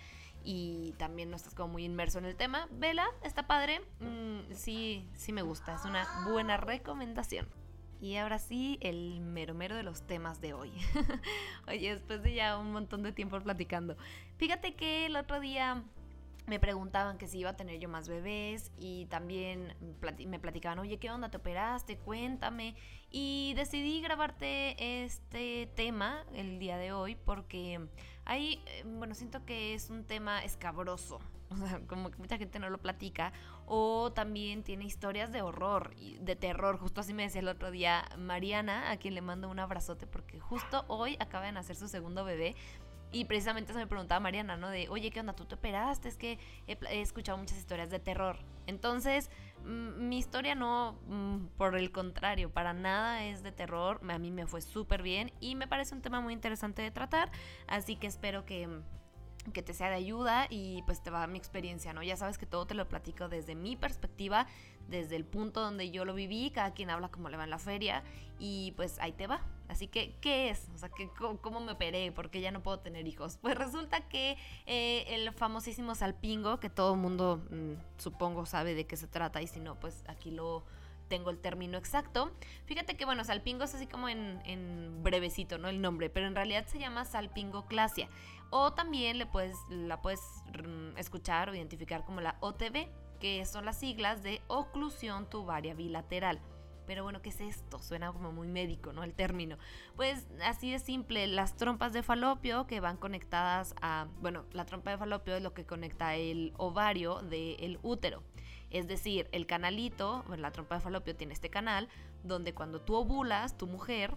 y 0.44 0.94
también 0.98 1.30
no 1.30 1.36
estás 1.36 1.54
como 1.54 1.74
muy 1.74 1.86
inmerso 1.86 2.20
en 2.20 2.26
el 2.26 2.36
tema, 2.36 2.68
vela, 2.72 3.08
está 3.24 3.48
padre, 3.48 3.82
mm, 4.00 4.54
sí, 4.54 5.08
sí 5.14 5.34
me 5.34 5.42
gusta, 5.42 5.76
es 5.76 5.86
una 5.86 6.26
buena 6.30 6.58
recomendación. 6.58 7.48
Y 8.02 8.16
ahora 8.16 8.40
sí, 8.40 8.78
el 8.82 9.20
mero 9.20 9.54
mero 9.54 9.76
de 9.76 9.84
los 9.84 10.04
temas 10.04 10.40
de 10.40 10.54
hoy. 10.54 10.72
Oye, 11.68 11.94
después 11.94 12.24
de 12.24 12.34
ya 12.34 12.58
un 12.58 12.72
montón 12.72 13.04
de 13.04 13.12
tiempo 13.12 13.38
platicando. 13.42 13.98
Fíjate 14.38 14.74
que 14.74 15.08
el 15.08 15.18
otro 15.18 15.42
día 15.42 15.84
me 16.50 16.60
preguntaban 16.60 17.18
que 17.18 17.28
si 17.28 17.40
iba 17.40 17.51
a 17.51 17.56
tener 17.56 17.80
yo 17.80 17.88
más 17.88 18.10
bebés 18.10 18.72
y 18.78 19.06
también 19.06 19.75
me 20.28 20.40
platicaban, 20.40 20.80
oye, 20.80 20.98
¿qué 20.98 21.12
onda? 21.12 21.30
¿Te 21.30 21.38
operaste? 21.38 21.98
Cuéntame. 21.98 22.75
Y 23.12 23.54
decidí 23.56 24.01
grabarte 24.01 25.04
este 25.06 25.72
tema 25.75 26.25
el 26.34 26.60
día 26.60 26.78
de 26.78 26.92
hoy 26.92 27.16
porque 27.16 27.88
ahí, 28.25 28.62
eh, 28.66 28.84
bueno, 28.86 29.13
siento 29.13 29.46
que 29.46 29.74
es 29.74 29.90
un 29.90 30.04
tema 30.06 30.44
escabroso. 30.44 31.19
O 31.51 31.57
sea, 31.57 31.80
como 31.88 32.12
que 32.12 32.19
mucha 32.19 32.38
gente 32.38 32.60
no 32.60 32.69
lo 32.69 32.78
platica. 32.78 33.34
O 33.66 34.12
también 34.13 34.62
tiene 34.62 34.86
historias 34.86 35.31
de 35.31 35.42
horror 35.42 35.95
de 35.95 36.36
terror. 36.36 36.78
Justo 36.78 37.02
así 37.02 37.12
me 37.12 37.24
decía 37.24 37.42
el 37.42 37.48
otro 37.48 37.72
día 37.72 38.06
Mariana, 38.19 38.92
a 38.92 38.98
quien 38.98 39.16
le 39.16 39.22
mando 39.22 39.50
un 39.50 39.57
abrazote 39.57 40.06
porque 40.06 40.40
justo 40.40 40.86
hoy 40.88 41.18
acaba 41.19 41.48
de 41.48 41.52
nacer 41.54 41.75
su 41.75 41.88
segundo 41.88 42.24
bebé. 42.24 42.56
Y 43.12 43.26
precisamente 43.26 43.74
se 43.74 43.80
me 43.80 43.88
preguntaba 43.88 44.20
Mariana, 44.20 44.56
¿no? 44.56 44.70
De, 44.70 44.88
oye, 44.90 45.10
¿qué 45.10 45.20
onda? 45.20 45.34
¿Tú 45.34 45.46
te 45.46 45.56
operaste? 45.56 46.08
Es 46.08 46.16
que 46.16 46.38
he, 46.68 47.02
escuchado 47.02 47.38
muchas 47.38 47.58
historias 47.58 47.90
de 47.90 48.00
terror. 48.00 48.38
Entonces, 48.68 49.32
mm, 49.66 50.08
mi 50.08 50.20
historia 50.20 50.54
no, 50.54 51.00
mm, 51.08 51.48
por 51.58 51.76
el 51.76 51.92
contrario, 51.92 52.52
para 52.52 52.74
nada 52.74 53.26
es 53.26 53.42
de 53.42 53.52
terror. 53.52 54.00
A 54.08 54.20
mí 54.20 54.30
me 54.30 54.46
fue 54.46 54.62
súper 54.62 55.02
bien 55.02 55.32
y 55.40 55.56
me 55.56 55.68
parece 55.68 55.96
un 55.96 56.02
tema 56.02 56.22
muy 56.22 56.34
interesante 56.34 56.84
de 56.84 56.92
tratar. 56.92 57.32
Así 57.68 57.96
que 57.96 58.06
espero 58.06 58.46
que 58.46 58.68
que 59.54 59.64
te 59.64 59.74
sea 59.74 59.90
de 59.90 59.96
ayuda 59.96 60.48
y 60.50 60.84
pues 60.84 61.02
te 61.02 61.10
va 61.10 61.26
mi 61.28 61.38
experiencia, 61.38 61.94
¿no? 61.94 62.04
Ya 62.04 62.18
sabes 62.18 62.38
que 62.38 62.46
todo 62.46 62.66
te 62.68 62.74
lo 62.74 62.88
platico 62.88 63.30
desde 63.30 63.56
mi 63.56 63.76
perspectiva, 63.76 64.48
desde 64.88 65.16
el 65.16 65.26
punto 65.26 65.62
donde 65.62 65.92
yo 65.92 66.06
lo 66.06 66.14
viví, 66.14 66.52
cada 66.52 66.74
quien 66.74 66.90
habla 66.90 67.10
como 67.10 67.30
le 67.30 67.38
va 67.38 67.46
en 67.46 67.50
la 67.50 67.60
feria 67.60 68.04
y 68.38 68.74
pues 68.76 69.00
ahí 69.00 69.12
te 69.14 69.28
va. 69.28 69.42
Así 69.68 69.88
que, 69.88 70.16
¿qué 70.19 70.50
es? 70.50 70.68
O 70.74 70.78
sea, 70.78 70.90
¿cómo, 71.42 71.60
me 71.60 71.74
operé? 71.74 72.12
Porque 72.12 72.42
ya 72.42 72.52
no 72.52 72.64
puedo 72.64 72.80
tener 72.80 73.08
hijos. 73.08 73.38
Pues 73.42 73.56
resulta 73.56 74.08
que 74.10 74.36
eh, 74.66 75.06
el 75.10 75.31
famosísimo 75.31 75.94
salpingo, 75.94 76.60
que 76.60 76.69
todo 76.69 76.94
el 76.94 77.00
mundo 77.00 77.44
mm, 77.52 77.74
supongo 78.00 78.46
sabe 78.46 78.74
de 78.74 78.88
qué 78.88 78.98
se 78.98 79.08
trata, 79.08 79.42
y 79.42 79.48
si 79.48 79.60
no, 79.60 79.80
pues 79.80 80.04
aquí 80.08 80.31
lo 80.31 80.64
tengo 81.09 81.31
el 81.31 81.39
término 81.39 81.78
exacto. 81.78 82.31
Fíjate 82.66 82.95
que, 82.95 83.04
bueno, 83.04 83.25
salpingo 83.25 83.66
es 83.66 83.75
así 83.75 83.87
como 83.87 84.07
en, 84.07 84.42
en 84.45 85.04
brevecito, 85.04 85.57
¿no? 85.57 85.68
El 85.68 85.81
nombre, 85.81 86.09
pero 86.09 86.28
en 86.28 86.35
realidad 86.35 86.66
se 86.68 86.80
llama 86.80 87.04
salpingoclasia. 87.04 88.07
O 88.51 88.73
también 88.73 89.18
le 89.18 89.25
puedes, 89.25 89.57
la 89.69 90.01
puedes 90.01 90.21
mm, 90.47 90.97
escuchar 90.97 91.49
o 91.49 91.56
identificar 91.56 92.06
como 92.06 92.21
la 92.21 92.37
OTB, 92.39 92.87
que 93.19 93.45
son 93.45 93.66
las 93.66 93.80
siglas 93.80 94.23
de 94.23 94.42
oclusión 94.47 95.30
tubaria 95.30 95.73
bilateral. 95.73 96.39
Pero 96.87 97.04
bueno, 97.04 97.21
¿qué 97.21 97.30
es 97.30 97.39
esto? 97.39 97.78
Suena 97.78 98.11
como 98.11 98.31
muy 98.31 98.47
médico, 98.47 98.94
¿no? 98.94 99.04
El 99.04 99.13
término. 99.13 99.59
Pues 99.95 100.25
así 100.44 100.71
de 100.71 100.80
simple, 100.80 101.28
las 101.28 101.56
trompas 101.56 101.94
de 101.94 102.01
falopio 102.01 102.66
que 102.66 102.80
van 102.80 102.97
conectadas 102.97 103.75
a, 103.80 104.07
bueno, 104.21 104.45
la 104.54 104.66
trompa 104.66 104.89
de 104.89 104.97
falopio 104.97 105.35
es 105.35 105.44
lo 105.44 105.54
que 105.54 105.68
conecta 105.68 106.16
el 106.16 106.51
ovario 106.57 107.21
del 107.21 107.78
útero. 107.83 108.23
Es 108.71 108.88
decir, 108.88 109.28
el 109.31 109.45
canalito, 109.45 110.23
la 110.38 110.52
trompa 110.52 110.76
de 110.76 110.81
falopio 110.81 111.16
tiene 111.16 111.33
este 111.33 111.49
canal 111.49 111.88
donde 112.23 112.54
cuando 112.54 112.81
tú 112.81 112.95
ovulas, 112.95 113.57
tu 113.57 113.68
mujer, 113.68 114.16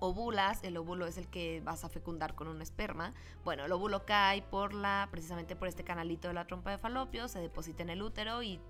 ovulas, 0.00 0.62
el 0.64 0.76
óvulo 0.76 1.06
es 1.06 1.16
el 1.16 1.28
que 1.28 1.60
vas 1.64 1.84
a 1.84 1.88
fecundar 1.88 2.34
con 2.34 2.48
un 2.48 2.60
esperma. 2.60 3.12
Bueno, 3.44 3.64
el 3.64 3.72
óvulo 3.72 4.04
cae 4.04 4.42
por 4.42 4.74
la, 4.74 5.08
precisamente 5.10 5.56
por 5.56 5.68
este 5.68 5.84
canalito 5.84 6.28
de 6.28 6.34
la 6.34 6.46
trompa 6.46 6.70
de 6.70 6.78
falopio, 6.78 7.28
se 7.28 7.40
deposita 7.40 7.82
en 7.82 7.90
el 7.90 8.02
útero 8.02 8.42
y 8.42 8.60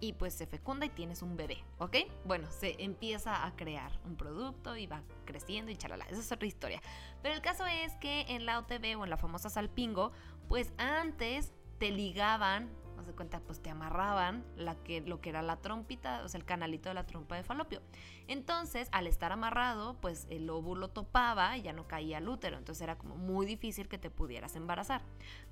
y 0.00 0.12
pues 0.12 0.34
se 0.34 0.46
fecunda 0.46 0.86
y 0.86 0.90
tienes 0.90 1.22
un 1.22 1.36
bebé, 1.36 1.64
¿ok? 1.78 1.96
Bueno, 2.24 2.48
se 2.50 2.82
empieza 2.82 3.44
a 3.44 3.56
crear 3.56 3.98
un 4.04 4.16
producto 4.16 4.76
y 4.76 4.86
va 4.86 5.02
creciendo 5.24 5.70
y 5.70 5.76
chalala, 5.76 6.04
esa 6.08 6.20
es 6.20 6.32
otra 6.32 6.46
historia. 6.46 6.80
Pero 7.22 7.34
el 7.34 7.40
caso 7.40 7.66
es 7.66 7.94
que 7.96 8.22
en 8.28 8.46
la 8.46 8.58
OTB 8.58 8.98
o 8.98 9.04
en 9.04 9.10
la 9.10 9.16
famosa 9.16 9.50
Salpingo, 9.50 10.12
pues 10.48 10.72
antes 10.78 11.52
te 11.78 11.90
ligaban, 11.90 12.70
no 12.98 13.04
se 13.04 13.12
cuenta, 13.12 13.38
pues 13.40 13.62
te 13.62 13.70
amarraban 13.70 14.44
lo 14.56 15.20
que 15.20 15.28
era 15.30 15.40
la 15.40 15.56
trompita, 15.56 16.24
o 16.24 16.28
sea, 16.28 16.38
el 16.38 16.44
canalito 16.44 16.88
de 16.88 16.96
la 16.96 17.06
trompa 17.06 17.36
de 17.36 17.44
falopio. 17.44 17.80
Entonces, 18.26 18.88
al 18.90 19.06
estar 19.06 19.30
amarrado, 19.30 19.94
pues 20.00 20.26
el 20.30 20.50
óvulo 20.50 20.88
topaba 20.88 21.56
y 21.56 21.62
ya 21.62 21.72
no 21.72 21.86
caía 21.86 22.18
al 22.18 22.28
útero, 22.28 22.58
entonces 22.58 22.82
era 22.82 22.98
como 22.98 23.16
muy 23.16 23.46
difícil 23.46 23.88
que 23.88 23.98
te 23.98 24.10
pudieras 24.10 24.56
embarazar. 24.56 25.02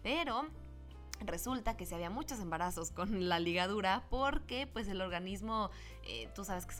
Pero 0.02 0.50
Resulta 1.20 1.76
que 1.76 1.86
si 1.86 1.94
había 1.94 2.10
muchos 2.10 2.40
embarazos 2.40 2.90
con 2.90 3.28
la 3.28 3.40
ligadura 3.40 4.04
porque 4.10 4.66
pues 4.66 4.86
el 4.88 5.00
organismo, 5.00 5.70
eh, 6.02 6.28
tú 6.34 6.44
sabes 6.44 6.66
que 6.66 6.74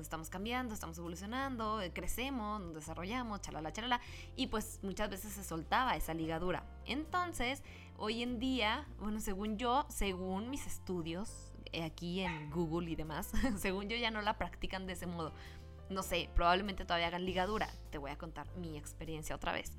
estamos 0.00 0.30
cambiando, 0.30 0.74
estamos 0.74 0.96
evolucionando, 0.98 1.80
eh, 1.80 1.92
crecemos, 1.92 2.60
nos 2.60 2.74
desarrollamos, 2.74 3.40
chalala, 3.40 3.72
chalala, 3.72 4.00
y 4.36 4.46
pues 4.46 4.78
muchas 4.82 5.10
veces 5.10 5.32
se 5.32 5.42
soltaba 5.42 5.96
esa 5.96 6.14
ligadura. 6.14 6.64
Entonces, 6.86 7.64
hoy 8.00 8.22
en 8.22 8.38
día, 8.38 8.86
bueno, 8.98 9.20
según 9.20 9.58
yo, 9.58 9.86
según 9.90 10.48
mis 10.48 10.66
estudios, 10.66 11.52
eh, 11.72 11.84
aquí 11.84 12.20
en 12.20 12.50
Google 12.50 12.90
y 12.90 12.96
demás, 12.96 13.30
según 13.58 13.88
yo 13.88 13.96
ya 13.96 14.10
no 14.10 14.22
la 14.22 14.38
practican 14.38 14.86
de 14.86 14.94
ese 14.94 15.06
modo. 15.06 15.32
No 15.90 16.02
sé, 16.02 16.30
probablemente 16.34 16.84
todavía 16.84 17.08
hagan 17.08 17.26
ligadura. 17.26 17.68
Te 17.90 17.98
voy 17.98 18.10
a 18.10 18.16
contar 18.16 18.48
mi 18.56 18.78
experiencia 18.78 19.36
otra 19.36 19.52
vez. 19.52 19.76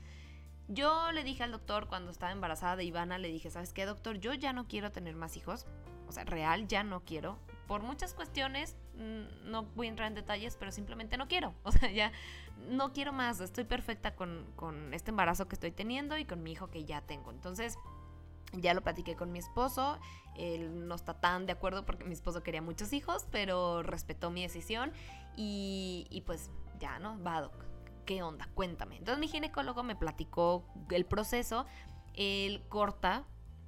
Yo 0.67 1.11
le 1.11 1.23
dije 1.23 1.43
al 1.43 1.51
doctor 1.51 1.87
cuando 1.87 2.11
estaba 2.11 2.31
embarazada 2.31 2.75
de 2.75 2.83
Ivana, 2.83 3.17
le 3.17 3.29
dije, 3.29 3.49
¿sabes 3.49 3.73
qué, 3.73 3.85
doctor? 3.85 4.19
Yo 4.19 4.33
ya 4.33 4.53
no 4.53 4.67
quiero 4.67 4.91
tener 4.91 5.15
más 5.15 5.35
hijos. 5.35 5.65
O 6.07 6.11
sea, 6.11 6.23
real, 6.23 6.67
ya 6.67 6.83
no 6.83 7.03
quiero. 7.03 7.39
Por 7.67 7.81
muchas 7.81 8.13
cuestiones, 8.13 8.75
mm, 8.95 9.49
no 9.49 9.63
voy 9.63 9.87
a 9.87 9.89
entrar 9.89 10.07
en 10.09 10.15
detalles, 10.15 10.57
pero 10.57 10.71
simplemente 10.71 11.17
no 11.17 11.27
quiero. 11.27 11.55
O 11.63 11.71
sea, 11.71 11.89
ya 11.89 12.11
no 12.69 12.93
quiero 12.93 13.13
más. 13.13 13.39
Estoy 13.39 13.63
perfecta 13.63 14.15
con, 14.15 14.45
con 14.55 14.93
este 14.93 15.09
embarazo 15.09 15.47
que 15.47 15.55
estoy 15.55 15.71
teniendo 15.71 16.17
y 16.17 16.25
con 16.25 16.43
mi 16.43 16.51
hijo 16.51 16.69
que 16.69 16.85
ya 16.85 17.01
tengo. 17.01 17.31
Entonces, 17.31 17.77
ya 18.53 18.73
lo 18.73 18.81
platiqué 18.81 19.15
con 19.15 19.31
mi 19.31 19.39
esposo, 19.39 19.99
él 20.35 20.87
no 20.87 20.95
está 20.95 21.19
tan 21.19 21.45
de 21.45 21.53
acuerdo 21.53 21.85
porque 21.85 22.05
mi 22.05 22.13
esposo 22.13 22.43
quería 22.43 22.61
muchos 22.61 22.93
hijos, 22.93 23.25
pero 23.31 23.83
respetó 23.83 24.29
mi 24.29 24.41
decisión 24.41 24.91
y, 25.35 26.07
y 26.09 26.21
pues 26.21 26.51
ya, 26.79 26.99
¿no? 26.99 27.21
Va. 27.23 27.51
¿qué 28.05 28.23
onda? 28.23 28.49
Cuéntame. 28.53 28.97
Entonces 28.97 29.19
mi 29.19 29.27
ginecólogo 29.27 29.83
me 29.83 29.95
platicó 29.95 30.65
el 30.89 31.05
proceso. 31.05 31.65
Él 32.13 32.63
corta, 32.67 33.25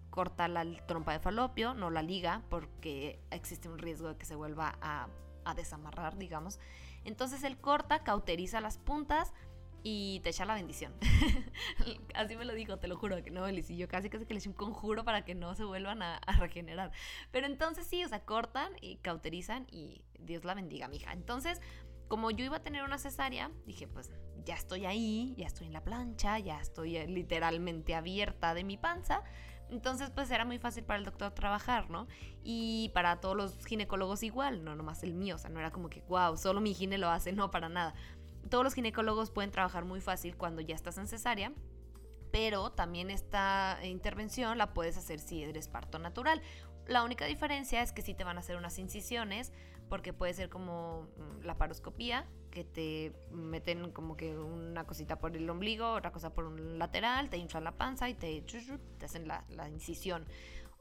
corta 0.09 0.47
la 0.47 0.65
trompa 0.85 1.13
de 1.13 1.19
falopio, 1.19 1.73
no 1.73 1.89
la 1.89 2.01
liga, 2.01 2.41
porque 2.49 3.21
existe 3.31 3.69
un 3.69 3.79
riesgo 3.79 4.09
de 4.09 4.17
que 4.17 4.25
se 4.25 4.35
vuelva 4.35 4.77
a, 4.81 5.07
desamarrar, 5.55 6.17
digamos. 6.17 6.59
Entonces 7.03 7.43
él 7.43 7.57
corta, 7.57 8.03
cauteriza 8.03 8.61
las 8.61 8.77
puntas 8.77 9.33
y 9.83 10.21
te 10.21 10.29
echa 10.29 10.45
la 10.45 10.55
bendición. 10.55 10.93
Así 12.15 12.37
me 12.37 12.45
lo 12.45 12.53
dijo, 12.53 12.77
te 12.77 12.87
lo 12.87 12.97
juro, 12.97 13.21
que 13.21 13.31
no, 13.31 13.47
y 13.49 13.61
yo 13.77 13.87
casi 13.87 14.09
casi 14.09 14.25
que 14.25 14.33
le 14.33 14.39
eché 14.39 14.49
un 14.49 14.55
conjuro 14.55 15.03
para 15.03 15.25
que 15.25 15.35
no 15.35 15.53
se 15.55 15.65
vuelvan 15.65 16.01
a, 16.01 16.17
a, 16.17 16.37
regenerar. 16.37 16.91
Pero 17.31 17.45
entonces 17.47 17.85
sí, 17.85 18.03
o 18.03 18.07
sea, 18.07 18.23
cortan 18.23 18.71
y 18.81 18.95
cauterizan 18.97 19.67
y 19.69 20.03
Dios 20.19 20.45
la 20.45 20.53
bendiga, 20.53 20.87
mija. 20.87 21.11
Entonces, 21.11 21.61
como 22.07 22.31
yo 22.31 22.45
iba 22.45 22.57
a 22.57 22.63
tener 22.63 22.83
una 22.83 22.97
cesárea, 22.97 23.51
dije, 23.65 23.87
pues 23.87 24.11
ya 24.45 24.55
estoy 24.55 24.85
ahí, 24.85 25.35
ya 25.37 25.47
estoy 25.47 25.67
en 25.67 25.73
la 25.73 25.83
plancha, 25.83 26.39
ya 26.39 26.59
estoy 26.59 26.97
eh, 26.97 27.07
literalmente 27.07 27.95
abierta 27.95 28.53
de 28.53 28.63
mi 28.63 28.77
panza. 28.77 29.23
Entonces, 29.69 30.11
pues 30.11 30.29
era 30.29 30.45
muy 30.45 30.59
fácil 30.59 30.83
para 30.83 30.99
el 30.99 31.05
doctor 31.05 31.31
trabajar, 31.31 31.89
¿no? 31.89 32.07
Y 32.43 32.91
para 32.93 33.19
todos 33.19 33.35
los 33.35 33.65
ginecólogos 33.65 34.21
igual, 34.21 34.63
no 34.63 34.75
nomás 34.75 35.03
el 35.03 35.13
mío, 35.13 35.35
o 35.35 35.37
sea, 35.39 35.49
no 35.49 35.59
era 35.59 35.71
como 35.71 35.89
que, 35.89 36.01
wow, 36.01 36.37
solo 36.37 36.61
mi 36.61 36.73
gine 36.73 36.97
lo 36.97 37.09
hace, 37.09 37.31
no, 37.31 37.49
para 37.49 37.69
nada. 37.69 37.95
Todos 38.49 38.63
los 38.63 38.73
ginecólogos 38.73 39.31
pueden 39.31 39.51
trabajar 39.51 39.85
muy 39.85 40.01
fácil 40.01 40.35
cuando 40.35 40.61
ya 40.61 40.75
estás 40.75 40.97
en 40.97 41.07
cesárea, 41.07 41.53
pero 42.31 42.71
también 42.71 43.09
esta 43.09 43.79
intervención 43.83 44.57
la 44.57 44.73
puedes 44.73 44.97
hacer 44.97 45.19
si 45.19 45.43
eres 45.43 45.67
parto 45.67 45.99
natural. 45.99 46.41
La 46.87 47.03
única 47.03 47.25
diferencia 47.25 47.81
es 47.81 47.91
que 47.93 48.01
sí 48.01 48.13
te 48.13 48.23
van 48.23 48.37
a 48.37 48.41
hacer 48.41 48.57
unas 48.57 48.77
incisiones 48.79 49.53
porque 49.89 50.13
puede 50.13 50.33
ser 50.33 50.49
como 50.49 51.07
mm, 51.17 51.45
la 51.45 51.57
paroscopía, 51.57 52.27
que 52.49 52.63
te 52.63 53.13
meten 53.31 53.91
como 53.91 54.17
que 54.17 54.37
una 54.37 54.85
cosita 54.85 55.19
por 55.19 55.35
el 55.35 55.49
ombligo, 55.49 55.93
otra 55.93 56.11
cosa 56.11 56.33
por 56.33 56.45
un 56.45 56.77
lateral, 56.79 57.29
te 57.29 57.37
inflan 57.37 57.63
la 57.63 57.73
panza 57.73 58.09
y 58.09 58.15
te, 58.15 58.43
hacen 59.03 59.27
la, 59.27 59.45
la 59.49 59.69
incisión. 59.69 60.25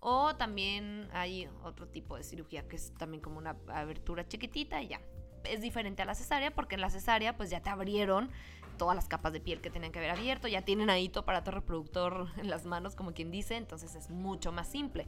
O 0.01 0.35
también 0.35 1.09
hay 1.13 1.49
otro 1.63 1.87
tipo 1.87 2.17
de 2.17 2.25
cirugía 2.25 2.67
que 2.67 2.77
es 2.77 2.93
también 2.95 3.23
como 3.23 3.39
una 3.39 3.57
abertura 3.69 4.27
chiquitita 4.27 4.83
y 4.83 4.89
ya. 4.89 5.01
Es 5.45 5.61
diferente 5.61 6.03
a 6.03 6.05
la 6.05 6.15
cesárea 6.15 6.51
porque 6.51 6.75
en 6.75 6.81
la 6.81 6.91
cesárea 6.91 7.37
pues 7.37 7.51
ya 7.51 7.61
te 7.61 7.71
abrieron 7.71 8.31
todas 8.79 8.97
las 8.97 9.07
capas 9.07 9.33
de 9.33 9.41
piel 9.41 9.61
que 9.61 9.71
tenían 9.71 9.93
que 9.93 9.99
haber 9.99 10.11
abierto, 10.11 10.49
ya 10.49 10.63
tienen 10.63 10.91
ahí 10.91 11.09
tu 11.09 11.21
aparato 11.21 11.51
reproductor 11.51 12.29
en 12.39 12.51
las 12.51 12.67
manos 12.67 12.95
como 12.97 13.13
quien 13.13 13.31
dice, 13.31 13.57
entonces 13.57 13.95
es 13.95 14.11
mucho 14.11 14.53
más 14.53 14.69
simple. 14.69 15.07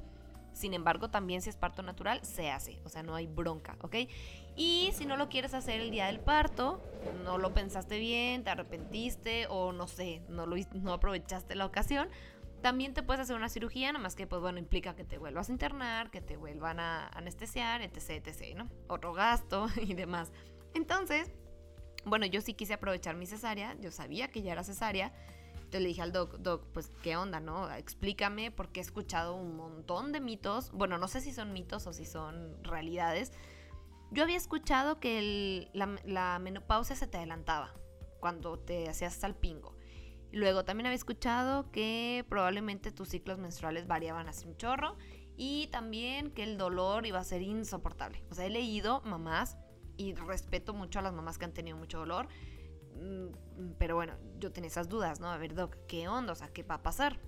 Sin 0.53 0.73
embargo, 0.73 1.11
también 1.11 1.43
si 1.43 1.51
es 1.51 1.57
parto 1.57 1.83
natural, 1.83 2.25
se 2.25 2.53
hace. 2.53 2.79
O 2.85 2.89
sea, 2.89 3.03
no 3.03 3.17
hay 3.17 3.27
bronca, 3.27 3.77
¿ok? 3.83 3.97
Y 4.55 4.91
si 4.95 5.05
no 5.05 5.17
lo 5.17 5.29
quieres 5.29 5.53
hacer 5.53 5.81
el 5.81 5.91
día 5.91 6.07
del 6.07 6.21
parto, 6.21 6.81
no 7.25 7.39
lo 7.39 7.53
pensaste 7.53 7.99
bien, 7.99 8.45
te 8.45 8.51
arrepentiste 8.51 9.49
o 9.49 9.73
no 9.73 9.89
sé, 9.89 10.23
no, 10.29 10.47
lo, 10.47 10.55
no 10.75 10.93
aprovechaste 10.93 11.57
la 11.57 11.67
ocasión, 11.67 12.09
también 12.65 12.95
te 12.95 13.03
puedes 13.03 13.21
hacer 13.21 13.37
una 13.37 13.51
cirugía, 13.51 13.93
nada 13.93 14.03
más 14.03 14.17
que, 14.17 14.27
pues 14.27 14.41
bueno, 14.41 14.59
implica 14.59 14.97
que 14.97 15.05
te 15.05 15.19
vuelvas 15.19 15.51
a 15.51 15.53
internar, 15.53 16.11
que 16.11 16.23
te 16.23 16.39
vuelvan 16.39 16.81
a 16.81 17.09
anestesiar, 17.09 17.83
etc, 17.83 18.27
etc, 18.27 18.57
¿no? 18.57 18.71
Otro 18.89 19.13
gasto 19.13 19.69
y 19.83 19.93
demás. 19.93 20.33
Entonces, 20.73 21.31
bueno, 22.07 22.25
yo 22.27 22.41
sí 22.41 22.55
quise 22.55 22.73
aprovechar 22.75 23.17
mi 23.17 23.27
cesárea, 23.27 23.77
yo 23.81 23.93
sabía 23.93 24.29
que 24.29 24.43
ya 24.43 24.53
era 24.53 24.65
cesárea 24.65 25.13
le 25.81 25.89
dije 25.89 26.03
al 26.03 26.13
doc, 26.13 26.37
doc, 26.39 26.67
pues 26.73 26.91
qué 27.03 27.17
onda, 27.17 27.41
¿no? 27.41 27.71
Explícame 27.73 28.51
porque 28.51 28.81
he 28.81 28.83
escuchado 28.83 29.35
un 29.35 29.57
montón 29.57 30.13
de 30.13 30.21
mitos. 30.21 30.71
Bueno, 30.73 30.99
no 30.99 31.09
sé 31.09 31.21
si 31.21 31.33
son 31.33 31.53
mitos 31.53 31.87
o 31.87 31.93
si 31.93 32.05
son 32.05 32.63
realidades. 32.63 33.33
Yo 34.11 34.23
había 34.23 34.37
escuchado 34.37 35.01
que 35.01 35.69
la, 35.73 36.39
menopausia 36.39 36.97
se 36.97 37.07
te 37.07 37.17
adelantaba 37.17 37.75
cuando 38.21 38.59
te 38.59 38.89
hacías 38.89 39.15
salpingo. 39.15 39.75
Luego 40.35 40.65
también 40.65 40.87
había 40.87 40.97
escuchado 40.97 41.71
que 41.71 42.25
probablemente 42.29 42.91
tus 42.91 43.09
ciclos 43.09 43.39
menstruales 43.39 43.87
variaban 43.87 44.29
así 44.29 44.47
un 44.47 44.57
chorro 44.57 44.97
y 45.37 45.69
también 45.69 46.31
que 46.31 46.43
el 46.43 46.59
dolor 46.59 47.07
iba 47.07 47.19
a 47.19 47.25
ser 47.25 47.43
insoportable. 47.43 48.25
O 48.31 48.35
sea, 48.35 48.47
he 48.47 48.51
leído 48.51 49.01
mamás 49.03 49.57
y 49.97 50.15
respeto 50.15 50.75
mucho 50.75 50.99
a 50.99 51.03
las 51.03 51.13
mamás 51.13 51.39
que 51.39 51.45
han 51.45 51.53
tenido 51.53 51.77
mucho 51.77 51.99
dolor 51.99 52.29
Mm, 52.95 53.73
pero 53.79 53.97
bueno, 53.97 54.15
yo 54.39 54.53
tenía 54.53 54.69
esas 54.69 54.89
dudas, 54.89 55.21
¿no? 55.21 55.31
A 55.31 55.37
ver, 55.37 55.55
Doc, 55.55 55.77
¿qué 55.89 56.09
onda? 56.09 56.33
O 56.33 56.37
sea, 56.37 56.49
¿qué 56.49 56.63
va 56.63 56.77
a 56.77 56.83
pasar? 56.83 57.19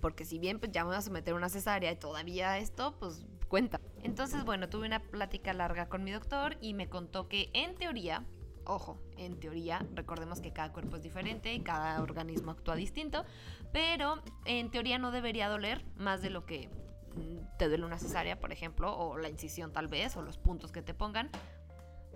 Porque 0.00 0.24
si 0.24 0.38
bien 0.38 0.58
pues, 0.58 0.72
ya 0.72 0.82
me 0.82 0.88
voy 0.88 0.96
a 0.96 1.02
someter 1.02 1.34
a 1.34 1.36
una 1.36 1.48
cesárea 1.48 1.92
y 1.92 1.96
todavía 1.96 2.58
esto, 2.58 2.96
pues 2.98 3.26
cuenta. 3.48 3.80
Entonces, 4.02 4.44
bueno, 4.44 4.68
tuve 4.68 4.86
una 4.86 5.02
plática 5.02 5.52
larga 5.52 5.88
con 5.88 6.04
mi 6.04 6.10
doctor 6.10 6.56
y 6.60 6.74
me 6.74 6.88
contó 6.88 7.28
que 7.28 7.50
en 7.52 7.74
teoría, 7.74 8.24
ojo, 8.64 9.00
en 9.16 9.38
teoría, 9.38 9.84
recordemos 9.94 10.40
que 10.40 10.52
cada 10.52 10.72
cuerpo 10.72 10.96
es 10.96 11.02
diferente 11.02 11.52
y 11.52 11.60
cada 11.60 12.00
organismo 12.02 12.50
actúa 12.50 12.76
distinto, 12.76 13.24
pero 13.72 14.22
en 14.44 14.70
teoría 14.70 14.98
no 14.98 15.10
debería 15.10 15.48
doler 15.48 15.84
más 15.96 16.22
de 16.22 16.30
lo 16.30 16.46
que 16.46 16.68
mm, 17.14 17.58
te 17.58 17.68
duele 17.68 17.84
una 17.84 17.98
cesárea, 17.98 18.38
por 18.40 18.52
ejemplo, 18.52 18.96
o 18.96 19.18
la 19.18 19.28
incisión 19.28 19.72
tal 19.72 19.88
vez, 19.88 20.16
o 20.16 20.22
los 20.22 20.38
puntos 20.38 20.72
que 20.72 20.82
te 20.82 20.94
pongan, 20.94 21.30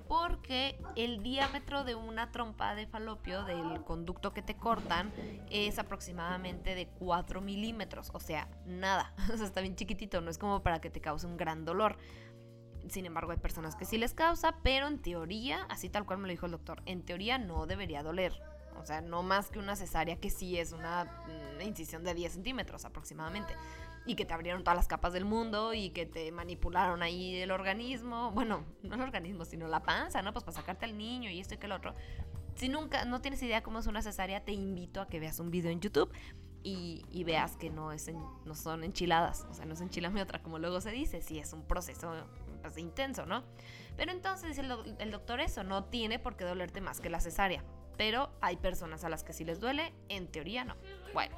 porque 0.09 0.79
el 0.97 1.23
diámetro 1.23 1.85
de 1.85 1.95
una 1.95 2.31
trompa 2.31 2.75
de 2.75 2.87
falopio 2.87 3.45
del 3.45 3.83
conducto 3.85 4.33
que 4.33 4.43
te 4.43 4.57
cortan 4.57 5.13
es 5.51 5.79
aproximadamente 5.79 6.75
de 6.75 6.89
4 6.89 7.41
milímetros, 7.41 8.11
o 8.13 8.21
sea, 8.21 8.49
nada, 8.67 9.15
o 9.33 9.37
sea, 9.37 9.47
está 9.47 9.61
bien 9.61 9.77
chiquitito, 9.77 10.21
no 10.21 10.31
es 10.31 10.39
como 10.39 10.63
para 10.63 10.81
que 10.81 10.91
te 10.91 11.01
cause 11.01 11.27
un 11.27 11.37
gran 11.37 11.65
dolor. 11.65 11.97
Sin 12.89 13.07
embargo, 13.07 13.33
hay 13.33 13.39
personas 13.39 13.77
que 13.77 13.85
sí 13.85 13.99
les 13.99 14.15
causa, 14.15 14.57
pero 14.63 14.87
en 14.87 14.99
teoría, 14.99 15.67
así 15.69 15.89
tal 15.89 16.05
cual 16.05 16.19
me 16.19 16.29
lo 16.29 16.33
dijo 16.33 16.47
el 16.47 16.53
doctor, 16.53 16.83
en 16.87 17.03
teoría 17.03 17.39
no 17.39 17.67
debería 17.67 18.03
doler. 18.03 18.33
O 18.81 18.85
sea, 18.85 19.01
no 19.01 19.23
más 19.23 19.51
que 19.51 19.59
una 19.59 19.77
cesárea 19.77 20.17
que 20.17 20.31
sí 20.31 20.59
es 20.59 20.73
una, 20.73 21.11
incisión 21.65 22.03
de 22.03 22.15
10 22.15 22.33
centímetros 22.33 22.85
aproximadamente 22.85 23.55
y 24.05 24.17
que 24.17 24.27
te 24.27 24.35
abrieron 24.35 24.65
todas 24.65 24.77
las 24.77 24.89
capas 24.89 25.13
del 25.13 25.25
mundo 25.25 25.73
y 25.73 25.91
que 25.91 26.05
te 26.05 26.31
manipularon 26.33 27.03
ahí 27.03 27.37
el 27.37 27.51
organismo, 27.51 28.33
bueno, 28.33 28.65
no 28.83 28.97
el 28.97 29.01
organismo, 29.01 29.45
sino 29.45 29.69
la 29.69 29.83
panza, 29.83 30.21
¿no? 30.21 30.33
Pues 30.33 30.45
para 30.45 30.57
sacarte 30.57 30.85
al 30.85 30.99
niño 30.99 31.31
y 31.31 31.41
esto 31.41 31.55
y 31.55 31.59
que 31.59 31.67
el 31.67 31.73
otro. 31.73 31.95
Si 32.57 32.69
nunca, 32.69 33.05
no 33.05 33.21
tienes 33.21 33.43
idea 33.43 33.63
cómo 33.63 33.79
es 33.79 33.87
una 33.87 34.03
cesárea, 34.03 34.45
te 34.45 34.53
invito 34.53 35.01
a 35.01 35.09
que 35.09 35.21
veas 35.21 35.41
un 35.41 35.51
video 35.51 35.71
en 35.71 35.81
YouTube 35.81 36.13
y, 36.63 37.25
veas 37.25 37.57
que 37.57 37.71
no, 37.71 37.93
es 37.93 38.11
no 38.45 38.55
son 38.55 38.85
enchiladas, 38.85 39.47
o 39.51 39.55
sea, 39.55 39.67
no 39.67 39.75
es 39.75 39.81
enchilame 39.81 40.23
otra, 40.23 40.43
como 40.43 40.59
luego 40.59 40.81
se 40.81 40.91
dice, 40.91 41.21
sí 41.21 41.39
es 41.39 41.53
un 41.53 41.63
proceso 41.63 42.27
pues, 42.73 42.79
intenso, 42.79 43.27
¿no? 43.27 43.45
Pero 43.97 44.13
entonces 44.13 44.49
dice 44.49 44.63
el, 44.99 45.11
doctor 45.11 45.41
eso, 45.41 45.63
no 45.63 45.85
tiene 45.85 46.19
por 46.19 46.37
qué 46.37 46.45
dolerte 46.45 46.81
más 46.81 47.01
que 47.01 47.11
la 47.11 47.21
cesárea, 47.21 47.65
pero 47.97 48.31
hay 48.41 48.57
personas 48.57 49.05
a 49.05 49.09
las 49.09 49.23
que 49.23 49.33
sí 49.33 49.45
les 49.45 49.61
duele, 49.61 49.93
en 50.09 50.27
teoría 50.27 50.65
no. 50.65 50.77
Bueno, 51.13 51.37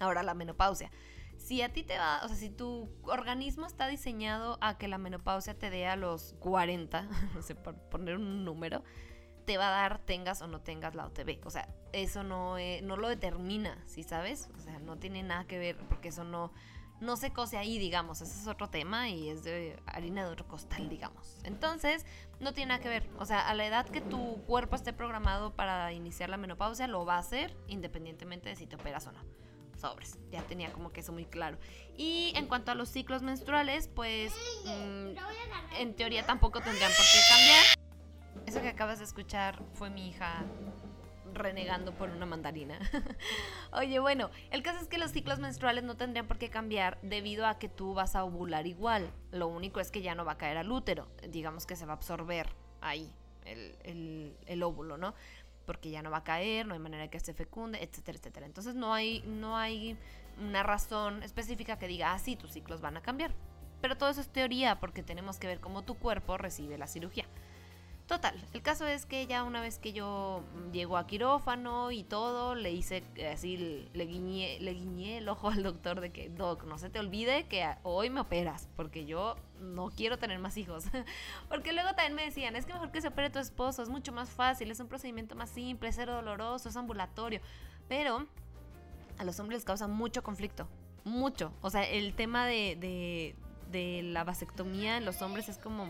ahora 0.00 0.22
la 0.22 0.34
menopausia 0.34 0.90
si 1.36 1.62
a 1.62 1.72
ti 1.72 1.82
te 1.82 1.98
va, 1.98 2.20
o 2.24 2.28
sea, 2.28 2.36
si 2.36 2.48
tu 2.48 2.88
organismo 3.02 3.66
está 3.66 3.86
diseñado 3.86 4.56
a 4.60 4.78
que 4.78 4.88
la 4.88 4.98
menopausia 4.98 5.58
te 5.58 5.68
dé 5.68 5.86
a 5.86 5.96
los 5.96 6.34
40, 6.40 7.02
no 7.34 7.42
sé, 7.42 7.54
por 7.54 7.74
poner 7.74 8.16
un 8.16 8.44
número, 8.44 8.82
te 9.44 9.58
va 9.58 9.68
a 9.68 9.82
dar 9.82 9.98
tengas 9.98 10.40
o 10.40 10.46
no 10.46 10.60
tengas 10.60 10.94
la 10.94 11.06
OTB. 11.06 11.44
O 11.44 11.50
sea, 11.50 11.68
eso 11.92 12.22
no, 12.22 12.56
eh, 12.56 12.80
no 12.82 12.96
lo 12.96 13.08
determina, 13.08 13.82
¿sí 13.86 14.02
sabes? 14.02 14.48
O 14.56 14.60
sea, 14.60 14.78
no 14.78 14.98
tiene 14.98 15.22
nada 15.22 15.44
que 15.46 15.58
ver 15.58 15.76
porque 15.88 16.08
eso 16.08 16.24
no, 16.24 16.50
no 17.04 17.16
se 17.16 17.32
cose 17.32 17.56
ahí, 17.56 17.78
digamos. 17.78 18.20
Ese 18.20 18.40
es 18.40 18.46
otro 18.46 18.68
tema 18.68 19.08
y 19.08 19.28
es 19.28 19.44
de 19.44 19.78
harina 19.86 20.24
de 20.24 20.30
otro 20.30 20.46
costal, 20.48 20.88
digamos. 20.88 21.38
Entonces, 21.44 22.04
no 22.40 22.52
tiene 22.52 22.70
nada 22.70 22.80
que 22.80 22.88
ver. 22.88 23.08
O 23.18 23.26
sea, 23.26 23.48
a 23.48 23.54
la 23.54 23.66
edad 23.66 23.86
que 23.88 24.00
tu 24.00 24.42
cuerpo 24.46 24.76
esté 24.76 24.92
programado 24.92 25.54
para 25.54 25.92
iniciar 25.92 26.30
la 26.30 26.36
menopausia, 26.36 26.86
lo 26.88 27.04
va 27.04 27.16
a 27.16 27.18
hacer 27.18 27.56
independientemente 27.68 28.48
de 28.48 28.56
si 28.56 28.66
te 28.66 28.76
operas 28.76 29.06
o 29.06 29.12
no 29.12 29.20
sobres. 29.76 30.18
Ya 30.30 30.42
tenía 30.42 30.72
como 30.72 30.92
que 30.92 31.00
eso 31.00 31.12
muy 31.12 31.26
claro. 31.26 31.58
Y 31.96 32.32
en 32.36 32.46
cuanto 32.46 32.72
a 32.72 32.74
los 32.74 32.88
ciclos 32.88 33.22
menstruales, 33.22 33.88
pues 33.88 34.32
mm, 34.64 35.16
en 35.78 35.94
teoría 35.94 36.24
tampoco 36.24 36.60
tendrían 36.60 36.90
por 36.92 37.04
qué 37.04 37.20
cambiar. 37.28 38.46
Eso 38.46 38.60
que 38.60 38.68
acabas 38.68 38.98
de 38.98 39.04
escuchar 39.04 39.62
fue 39.74 39.90
mi 39.90 40.08
hija 40.08 40.44
renegando 41.34 41.92
por 41.92 42.10
una 42.10 42.26
mandarina. 42.26 42.78
Oye, 43.72 43.98
bueno, 43.98 44.30
el 44.50 44.62
caso 44.62 44.78
es 44.80 44.88
que 44.88 44.98
los 44.98 45.10
ciclos 45.12 45.38
menstruales 45.38 45.84
no 45.84 45.96
tendrían 45.96 46.26
por 46.26 46.38
qué 46.38 46.50
cambiar 46.50 46.98
debido 47.02 47.46
a 47.46 47.58
que 47.58 47.68
tú 47.68 47.94
vas 47.94 48.14
a 48.16 48.24
ovular 48.24 48.66
igual. 48.66 49.10
Lo 49.32 49.48
único 49.48 49.80
es 49.80 49.90
que 49.90 50.02
ya 50.02 50.14
no 50.14 50.24
va 50.24 50.32
a 50.32 50.38
caer 50.38 50.56
al 50.56 50.70
útero. 50.70 51.08
Digamos 51.28 51.66
que 51.66 51.76
se 51.76 51.86
va 51.86 51.92
a 51.92 51.96
absorber 51.96 52.48
ahí 52.80 53.10
el, 53.44 54.34
el- 54.46 54.62
óvulo, 54.62 54.96
¿no? 54.96 55.14
Porque 55.66 55.90
ya 55.90 56.02
no 56.02 56.10
va 56.10 56.18
a 56.18 56.24
caer, 56.24 56.66
no 56.66 56.74
hay 56.74 56.80
manera 56.80 57.08
que 57.08 57.20
se 57.20 57.34
fecunde, 57.34 57.82
etcétera, 57.82 58.18
etcétera. 58.18 58.46
Entonces 58.46 58.74
no 58.74 58.92
hay, 58.94 59.22
no 59.26 59.56
hay 59.56 59.96
una 60.38 60.62
razón 60.62 61.22
específica 61.22 61.78
que 61.78 61.86
diga, 61.88 62.12
ah, 62.12 62.18
sí, 62.18 62.36
tus 62.36 62.52
ciclos 62.52 62.80
van 62.80 62.96
a 62.96 63.02
cambiar. 63.02 63.32
Pero 63.80 63.96
todo 63.96 64.08
eso 64.08 64.20
es 64.20 64.28
teoría 64.28 64.80
porque 64.80 65.02
tenemos 65.02 65.38
que 65.38 65.46
ver 65.46 65.60
cómo 65.60 65.82
tu 65.82 65.94
cuerpo 65.96 66.38
recibe 66.38 66.78
la 66.78 66.86
cirugía. 66.86 67.26
Total, 68.06 68.38
el 68.52 68.60
caso 68.60 68.86
es 68.86 69.06
que 69.06 69.26
ya 69.26 69.44
una 69.44 69.62
vez 69.62 69.78
que 69.78 69.94
yo 69.94 70.42
llego 70.72 70.98
a 70.98 71.06
quirófano 71.06 71.90
y 71.90 72.04
todo, 72.04 72.54
le 72.54 72.70
hice 72.70 73.02
así, 73.32 73.88
le 73.94 74.04
guiñé, 74.04 75.16
el 75.16 75.28
ojo 75.30 75.48
al 75.50 75.62
doctor 75.62 76.02
de 76.02 76.12
que, 76.12 76.28
Doc, 76.28 76.64
no 76.64 76.76
se 76.76 76.90
te 76.90 76.98
olvide 76.98 77.46
que 77.46 77.66
hoy 77.82 78.10
me 78.10 78.20
operas, 78.20 78.68
porque 78.76 79.06
yo 79.06 79.36
no 79.58 79.88
quiero 79.88 80.18
tener 80.18 80.38
más 80.38 80.58
hijos. 80.58 80.84
porque 81.48 81.72
luego 81.72 81.94
también 81.94 82.14
me 82.14 82.24
decían, 82.24 82.56
es 82.56 82.66
que 82.66 82.74
mejor 82.74 82.90
que 82.90 83.00
se 83.00 83.08
opere 83.08 83.30
tu 83.30 83.38
esposo, 83.38 83.82
es 83.82 83.88
mucho 83.88 84.12
más 84.12 84.28
fácil, 84.28 84.70
es 84.70 84.80
un 84.80 84.88
procedimiento 84.88 85.34
más 85.34 85.48
simple, 85.48 85.88
es 85.88 85.96
doloroso, 85.96 86.68
es 86.68 86.76
ambulatorio. 86.76 87.40
Pero 87.88 88.26
a 89.16 89.24
los 89.24 89.40
hombres 89.40 89.60
les 89.60 89.64
causa 89.64 89.88
mucho 89.88 90.22
conflicto, 90.22 90.68
mucho. 91.04 91.54
O 91.62 91.70
sea, 91.70 91.84
el 91.84 92.14
tema 92.14 92.46
de, 92.46 92.76
de, 92.78 93.34
de 93.70 94.02
la 94.02 94.24
vasectomía 94.24 94.98
en 94.98 95.06
los 95.06 95.22
hombres 95.22 95.48
es 95.48 95.56
como 95.56 95.88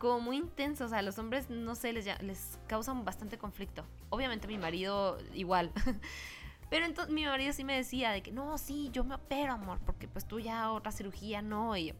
como 0.00 0.18
muy 0.18 0.36
intenso. 0.36 0.86
O 0.86 0.88
sea, 0.88 1.02
los 1.02 1.16
hombres, 1.20 1.48
no 1.48 1.76
sé, 1.76 1.92
les, 1.92 2.06
les 2.22 2.58
causan 2.66 3.04
bastante 3.04 3.38
conflicto. 3.38 3.84
Obviamente 4.08 4.48
mi 4.48 4.58
marido 4.58 5.18
igual. 5.34 5.70
Pero 6.70 6.86
entonces 6.86 7.14
mi 7.14 7.24
marido 7.24 7.52
sí 7.52 7.62
me 7.62 7.76
decía 7.76 8.10
de 8.10 8.22
que, 8.22 8.32
no, 8.32 8.58
sí, 8.58 8.90
yo 8.92 9.04
me 9.04 9.14
opero, 9.14 9.52
amor, 9.52 9.78
porque 9.86 10.08
pues 10.08 10.26
tú 10.26 10.40
ya 10.40 10.72
otra 10.72 10.90
cirugía 10.90 11.42
no. 11.42 11.76
Y 11.76 11.94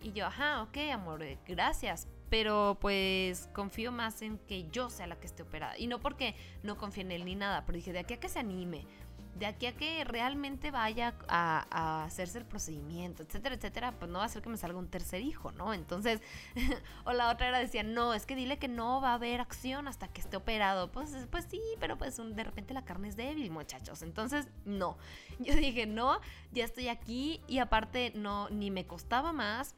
y 0.00 0.12
yo 0.12 0.26
ajá, 0.26 0.62
ok, 0.62 0.76
amor, 0.92 1.22
eh, 1.22 1.38
gracias. 1.46 2.08
Pero 2.30 2.76
pues 2.80 3.48
confío 3.54 3.90
más 3.90 4.20
en 4.22 4.38
que 4.38 4.68
yo 4.70 4.90
sea 4.90 5.06
la 5.06 5.16
que 5.16 5.26
esté 5.26 5.42
operada. 5.42 5.78
Y 5.78 5.86
no 5.86 5.98
porque 5.98 6.34
no 6.62 6.76
confíe 6.76 7.02
en 7.02 7.12
él 7.12 7.24
ni 7.24 7.34
nada, 7.34 7.64
pero 7.64 7.76
dije, 7.76 7.92
de 7.92 8.00
aquí 8.00 8.14
a 8.14 8.20
que 8.20 8.28
se 8.28 8.38
anime, 8.38 8.86
de 9.38 9.46
aquí 9.46 9.66
a 9.66 9.76
que 9.76 10.04
realmente 10.04 10.70
vaya 10.70 11.14
a, 11.28 12.04
hacerse 12.04 12.38
el 12.38 12.44
procedimiento, 12.44 13.22
etcétera, 13.22 13.54
etcétera, 13.54 13.92
pues 13.92 14.10
no 14.10 14.18
va 14.18 14.24
a 14.24 14.28
ser 14.28 14.42
que 14.42 14.48
me 14.48 14.56
salga 14.56 14.78
un 14.78 14.88
tercer 14.88 15.22
hijo, 15.22 15.52
¿no? 15.52 15.74
Entonces, 15.74 16.20
o 17.04 17.12
la 17.12 17.30
otra 17.30 17.48
era 17.48 17.58
decía, 17.58 17.82
no, 17.82 18.14
es 18.14 18.26
que 18.26 18.34
dile 18.34 18.58
que 18.58 18.68
no 18.68 19.00
va 19.00 19.10
a 19.10 19.14
haber 19.14 19.40
acción 19.40 19.86
hasta 19.86 20.08
que 20.08 20.20
esté 20.20 20.36
operado. 20.36 20.90
Pues, 20.90 21.10
pues 21.30 21.46
sí, 21.48 21.60
pero 21.78 21.96
pues 21.96 22.16
de 22.16 22.44
repente 22.44 22.74
la 22.74 22.84
carne 22.84 23.08
es 23.08 23.16
débil, 23.16 23.50
muchachos. 23.50 24.02
Entonces, 24.02 24.48
no. 24.64 24.96
Yo 25.38 25.54
dije, 25.54 25.86
no, 25.86 26.20
ya 26.52 26.64
estoy 26.64 26.88
aquí 26.88 27.40
y 27.46 27.58
aparte 27.58 28.12
no, 28.16 28.48
ni 28.50 28.70
me 28.70 28.86
costaba 28.86 29.32
más. 29.32 29.74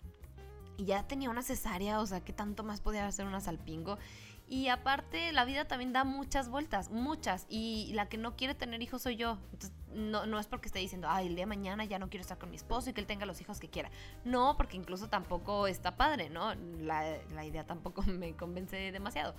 Y 0.79 0.87
ya 0.87 1.07
tenía 1.07 1.29
una 1.29 1.43
cesárea, 1.43 2.01
o 2.01 2.07
sea, 2.07 2.25
¿qué 2.25 2.33
tanto 2.33 2.65
más 2.65 2.81
podía 2.81 3.07
hacer 3.07 3.27
una 3.27 3.41
salpingo? 3.41 3.99
Y 4.51 4.67
aparte, 4.67 5.33
la 5.33 5.45
vida 5.45 5.67
también 5.67 5.93
da 5.93 6.03
muchas 6.03 6.49
vueltas, 6.49 6.91
muchas. 6.91 7.47
Y 7.49 7.93
la 7.95 8.09
que 8.09 8.19
no 8.19 8.35
quiere 8.35 8.57
tener 8.57 8.83
hijos 8.83 9.03
soy 9.03 9.15
yo. 9.15 9.39
Entonces, 9.53 9.73
no, 9.95 10.27
no 10.27 10.41
es 10.41 10.49
porque 10.49 10.67
esté 10.67 10.81
diciendo, 10.81 11.07
ay, 11.09 11.29
el 11.29 11.37
día 11.37 11.43
de 11.43 11.47
mañana 11.47 11.85
ya 11.85 12.01
no 12.01 12.11
quiero 12.11 12.23
estar 12.23 12.37
con 12.37 12.51
mi 12.51 12.57
esposo 12.57 12.91
y 12.91 12.93
que 12.93 13.01
él 13.01 13.07
tenga 13.07 13.27
los 13.27 13.41
hijos 13.41 13.61
que 13.61 13.71
quiera. 13.71 13.93
No, 14.25 14.57
porque 14.57 14.77
incluso 14.77 15.09
tampoco 15.09 15.69
está 15.69 15.97
padre, 15.97 16.31
¿no? 16.31 16.53
La, 16.81 17.17
la 17.33 17.45
idea 17.45 17.65
tampoco 17.65 18.03
me 18.09 18.35
convence 18.35 18.91
demasiado. 18.91 19.37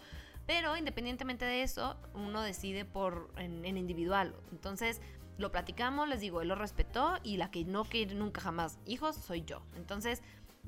Pero 0.47 0.77
independientemente 0.77 1.43
de 1.43 1.63
eso, 1.63 1.97
uno 2.13 2.41
decide 2.41 2.85
por 2.85 3.33
en, 3.35 3.65
en 3.65 3.77
individual. 3.77 4.33
Entonces, 4.53 5.01
lo 5.37 5.51
platicamos, 5.51 6.07
les 6.07 6.21
digo, 6.21 6.41
él 6.41 6.47
lo 6.47 6.55
respetó 6.55 7.15
y 7.23 7.35
la 7.35 7.51
que 7.51 7.65
no 7.65 7.83
quiere 7.83 8.15
nunca 8.15 8.39
jamás 8.39 8.79
hijos 8.85 9.17
soy 9.17 9.43
yo. 9.43 9.61
Entonces, 9.75 10.21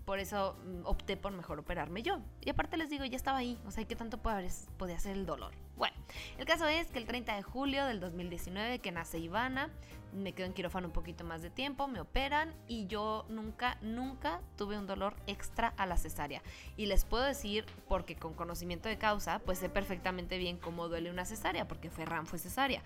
por 0.06 0.20
eso 0.20 0.56
mm, 0.66 0.86
opté 0.86 1.18
por 1.18 1.32
mejor 1.32 1.60
operarme 1.60 2.02
yo. 2.04 2.20
Y 2.42 2.50
aparte 2.50 2.78
les 2.78 2.90
digo, 2.90 3.06
ya 3.06 3.16
estaba 3.16 3.38
ahí, 3.38 3.58
o 3.66 3.72
sea, 3.72 3.86
¿qué 3.86 3.96
tanto 3.96 4.20
podía 4.20 5.00
ser 5.00 5.14
el 5.14 5.26
dolor? 5.26 5.54
Bueno, 5.76 5.96
el 6.38 6.46
caso 6.46 6.68
es 6.68 6.88
que 6.88 7.00
el 7.00 7.06
30 7.06 7.36
de 7.36 7.44
julio 7.44 7.86
del 7.86 8.00
2019 8.00 8.80
que 8.80 8.92
nace 8.92 9.20
Ivana, 9.20 9.70
me 10.14 10.34
quedo 10.34 10.46
en 10.46 10.54
quirófano 10.54 10.88
un 10.88 10.94
poquito 10.94 11.24
más 11.24 11.42
de 11.42 11.50
tiempo, 11.50 11.88
me 11.88 12.00
operan 12.00 12.54
y 12.68 12.86
yo 12.88 13.26
nunca, 13.30 13.78
nunca 13.82 14.42
tuve 14.58 14.78
un 14.78 14.86
dolor 14.86 15.16
extra 15.28 15.74
a 15.78 15.86
la 15.86 15.98
cesárea. 15.98 16.42
Y 16.78 16.86
les 16.86 17.06
puedo 17.06 17.24
decir, 17.24 17.66
porque 17.88 18.16
con 18.16 18.34
conocimiento 18.34 18.90
de 18.90 18.98
causa, 18.98 19.40
pues 19.40 19.58
sé 19.60 19.70
perfectamente 19.70 20.38
bien 20.38 20.58
cómo 20.58 20.88
duele 20.88 21.10
una 21.10 21.26
cesárea, 21.26 21.68
porque 21.68 21.90
Ferran 21.90 22.28
fue 22.28 22.38
cesárea. 22.38 22.82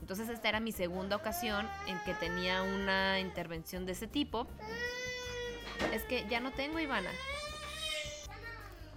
Entonces 0.00 0.28
esta 0.28 0.48
era 0.48 0.60
mi 0.60 0.72
segunda 0.72 1.16
ocasión 1.16 1.68
en 1.86 1.98
que 2.04 2.14
tenía 2.14 2.62
una 2.62 3.20
intervención 3.20 3.84
de 3.84 3.92
ese 3.92 4.06
tipo. 4.06 4.46
Es 5.92 6.04
que 6.04 6.26
ya 6.28 6.40
no 6.40 6.52
tengo 6.52 6.78
Ivana. 6.78 7.10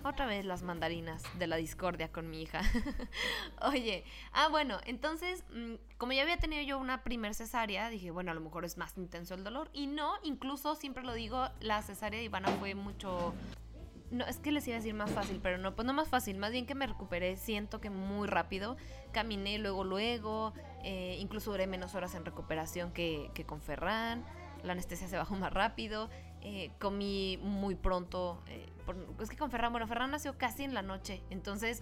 Otra 0.05 0.25
vez 0.25 0.43
las 0.43 0.63
mandarinas 0.63 1.23
de 1.39 1.47
la 1.47 1.55
discordia 1.55 2.11
con 2.11 2.29
mi 2.29 2.41
hija. 2.41 2.61
Oye, 3.61 4.03
ah, 4.33 4.49
bueno, 4.49 4.79
entonces, 4.85 5.45
mm, 5.53 5.75
como 5.97 6.11
ya 6.11 6.23
había 6.23 6.37
tenido 6.37 6.61
yo 6.61 6.77
una 6.77 7.03
primer 7.03 7.33
cesárea, 7.33 7.89
dije, 7.89 8.11
bueno, 8.11 8.31
a 8.31 8.33
lo 8.33 8.41
mejor 8.41 8.65
es 8.65 8.77
más 8.77 8.97
intenso 8.97 9.33
el 9.33 9.45
dolor. 9.45 9.69
Y 9.71 9.87
no, 9.87 10.15
incluso, 10.23 10.75
siempre 10.75 11.03
lo 11.03 11.13
digo, 11.13 11.47
la 11.61 11.81
cesárea 11.81 12.19
de 12.19 12.25
Ivana 12.25 12.49
fue 12.59 12.75
mucho... 12.75 13.33
No, 14.11 14.25
es 14.25 14.37
que 14.37 14.51
les 14.51 14.67
iba 14.67 14.75
a 14.75 14.79
decir 14.79 14.93
más 14.93 15.09
fácil, 15.09 15.39
pero 15.41 15.57
no, 15.57 15.73
pues 15.73 15.85
no 15.85 15.93
más 15.93 16.09
fácil, 16.09 16.37
más 16.37 16.51
bien 16.51 16.65
que 16.65 16.75
me 16.75 16.85
recuperé, 16.85 17.35
siento 17.37 17.81
que 17.81 17.89
muy 17.89 18.27
rápido, 18.27 18.77
caminé 19.11 19.57
luego, 19.57 19.83
luego, 19.83 20.53
eh, 20.83 21.17
incluso 21.19 21.49
duré 21.49 21.65
menos 21.65 21.95
horas 21.95 22.13
en 22.13 22.23
recuperación 22.23 22.91
que, 22.91 23.31
que 23.33 23.43
con 23.43 23.59
Ferran, 23.59 24.23
la 24.61 24.73
anestesia 24.73 25.07
se 25.07 25.17
bajó 25.17 25.35
más 25.35 25.51
rápido, 25.51 26.11
eh, 26.45 26.71
comí 26.79 27.39
muy 27.41 27.75
pronto, 27.75 28.43
eh, 28.47 28.67
es 29.21 29.29
que 29.29 29.37
con 29.37 29.49
Ferran, 29.49 29.71
bueno, 29.71 29.87
Ferran 29.87 30.11
nació 30.11 30.37
casi 30.37 30.63
en 30.63 30.73
la 30.73 30.81
noche, 30.81 31.21
entonces, 31.29 31.81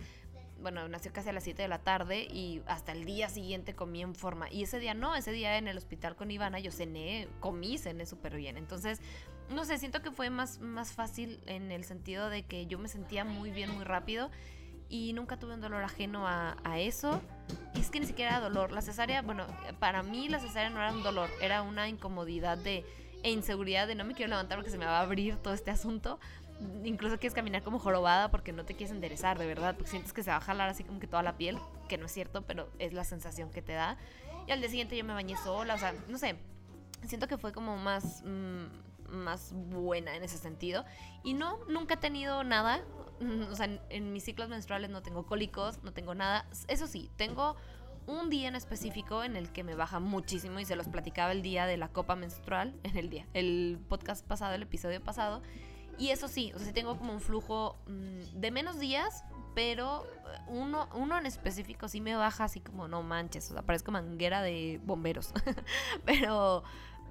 bueno, 0.62 0.88
nació 0.88 1.12
casi 1.12 1.30
a 1.30 1.34
las 1.34 1.43
7 1.43 1.63
de 1.63 1.67
la 1.67 1.80
tarde 1.80 2.28
y 2.30 2.62
hasta 2.67 2.91
el 2.91 3.04
día 3.04 3.28
siguiente 3.28 3.74
comí 3.74 4.04
en 4.04 4.13
forma, 4.13 4.52
y 4.52 4.62
ese 4.62 4.78
día 4.78 4.93
no, 4.93 5.15
ese 5.15 5.32
día 5.32 5.58
en 5.58 5.67
el 5.67 5.78
hospital 5.78 6.15
con 6.15 6.30
Ivana 6.30 6.60
yo 6.60 6.71
cené, 6.71 7.28
comí, 7.39 7.80
cené 7.80 8.06
súper 8.06 8.36
bien, 8.36 8.56
entonces 8.56 9.02
no 9.50 9.65
sé, 9.65 9.78
siento 9.80 10.02
que 10.02 10.12
fue 10.12 10.30
más, 10.30 10.60
más 10.60 10.93
fácil 10.93 11.41
en 11.45 11.71
el 11.71 11.84
sentido 11.84 12.30
de 12.30 12.43
que 12.43 12.67
yo 12.67 12.78
me 12.78 12.88
sentía 12.88 13.26
muy 13.26 13.52
bien, 13.52 13.71
muy 13.71 13.84
rápido 13.84 14.30
y 14.89 15.13
nunca 15.13 15.39
tuve 15.39 15.54
un 15.56 15.62
dolor 15.62 15.84
ajeno 15.84 16.28
a, 16.28 16.58
a 16.63 16.80
eso. 16.80 17.21
Es 17.76 17.89
que 17.89 18.00
ni 18.00 18.06
siquiera 18.06 18.38
era 18.38 18.39
dolor. 18.41 18.71
La 18.71 18.82
cesárea, 18.82 19.21
bueno, 19.21 19.47
para 19.80 20.04
mí 20.04 20.30
la 20.30 20.39
cesárea 20.39 20.69
no 20.69 20.82
era 20.82 20.91
un 20.91 21.04
dolor, 21.04 21.30
era 21.41 21.62
una 21.62 21.88
incomodidad 21.88 22.58
de, 22.58 22.86
e 23.23 23.31
inseguridad 23.31 23.88
de 23.88 23.95
no 23.95 24.03
me 24.03 24.13
quiero 24.13 24.29
levantar 24.29 24.57
porque 24.57 24.71
se 24.71 24.77
me 24.77 24.86
va 24.86 24.99
a 24.99 25.01
abrir 25.01 25.38
todo 25.38 25.53
este 25.53 25.71
asunto. 25.71 26.19
Incluso 26.84 27.17
quieres 27.17 27.34
caminar 27.34 27.63
como 27.63 27.79
jorobada 27.79 28.29
porque 28.29 28.53
no 28.53 28.65
te 28.65 28.75
quieres 28.75 28.91
enderezar, 28.91 29.39
de 29.39 29.47
verdad, 29.47 29.75
porque 29.75 29.89
sientes 29.89 30.13
que 30.13 30.21
se 30.21 30.29
va 30.29 30.38
a 30.38 30.41
jalar 30.41 30.69
así 30.69 30.84
como 30.84 30.99
que 30.99 31.07
toda 31.07 31.23
la 31.23 31.38
piel, 31.38 31.57
que 31.89 31.97
no 31.97 32.05
es 32.05 32.12
cierto, 32.12 32.43
pero 32.43 32.69
es 32.77 32.93
la 32.93 33.03
sensación 33.03 33.49
que 33.49 33.62
te 33.62 33.73
da. 33.73 33.97
Y 34.47 34.51
al 34.51 34.60
día 34.60 34.69
siguiente 34.69 34.95
yo 34.95 35.03
me 35.03 35.13
bañé 35.13 35.36
sola, 35.38 35.73
o 35.73 35.77
sea, 35.77 35.93
no 36.07 36.17
sé, 36.17 36.38
siento 37.07 37.27
que 37.27 37.38
fue 37.38 37.51
como 37.51 37.77
más, 37.77 38.23
mm, 38.25 38.65
más 39.10 39.53
buena 39.53 40.15
en 40.15 40.23
ese 40.23 40.38
sentido. 40.38 40.86
Y 41.23 41.34
no, 41.34 41.60
nunca 41.67 41.95
he 41.95 41.97
tenido 41.97 42.43
nada. 42.43 42.84
O 43.51 43.55
sea, 43.55 43.67
en, 43.67 43.79
en 43.89 44.13
mis 44.13 44.23
ciclos 44.23 44.49
menstruales 44.49 44.89
no 44.89 45.03
tengo 45.03 45.27
cólicos, 45.27 45.84
no 45.84 45.93
tengo 45.93 46.15
nada. 46.15 46.47
Eso 46.67 46.88
sí, 46.88 47.12
tengo 47.17 47.55
un 48.08 48.30
día 48.30 48.48
en 48.48 48.56
específico 48.56 49.24
en 49.24 49.36
el 49.36 49.52
que 49.52 49.64
me 49.64 49.76
baja 49.76 50.00
muchísimo 50.00 50.60
y 50.60 50.66
se 50.66 50.76
los 50.76 50.88
platicaba 50.88 51.32
el 51.32 51.42
día 51.42 51.66
de 51.66 51.78
la 51.78 51.88
copa 51.90 52.16
menstrual, 52.16 52.76
en 52.84 52.98
el 52.98 53.10
día, 53.10 53.28
el 53.34 53.80
podcast 53.90 54.26
pasado, 54.26 54.56
el 54.56 54.64
episodio 54.64 55.02
pasado. 55.02 55.42
Y 55.98 56.10
eso 56.10 56.28
sí, 56.28 56.52
o 56.56 56.60
sea, 56.60 56.74
tengo 56.74 56.98
como 56.98 57.14
un 57.14 57.22
flujo 57.22 57.78
mm, 57.88 58.40
de 58.40 58.52
menos 58.52 58.80
días, 58.80 59.24
pero 59.54 60.06
eh, 60.06 60.40
uno, 60.48 60.90
uno 60.96 61.18
en 61.18 61.26
específico 61.26 61.88
sí 61.88 62.02
me 62.02 62.16
baja 62.16 62.46
así 62.46 62.60
como 62.60 62.88
no 62.88 63.04
manches, 63.04 63.52
o 63.52 63.54
sea, 63.54 63.62
parezco 63.62 63.92
manguera 63.92 64.42
de 64.42 64.80
bomberos. 64.84 65.34
pero 66.06 66.64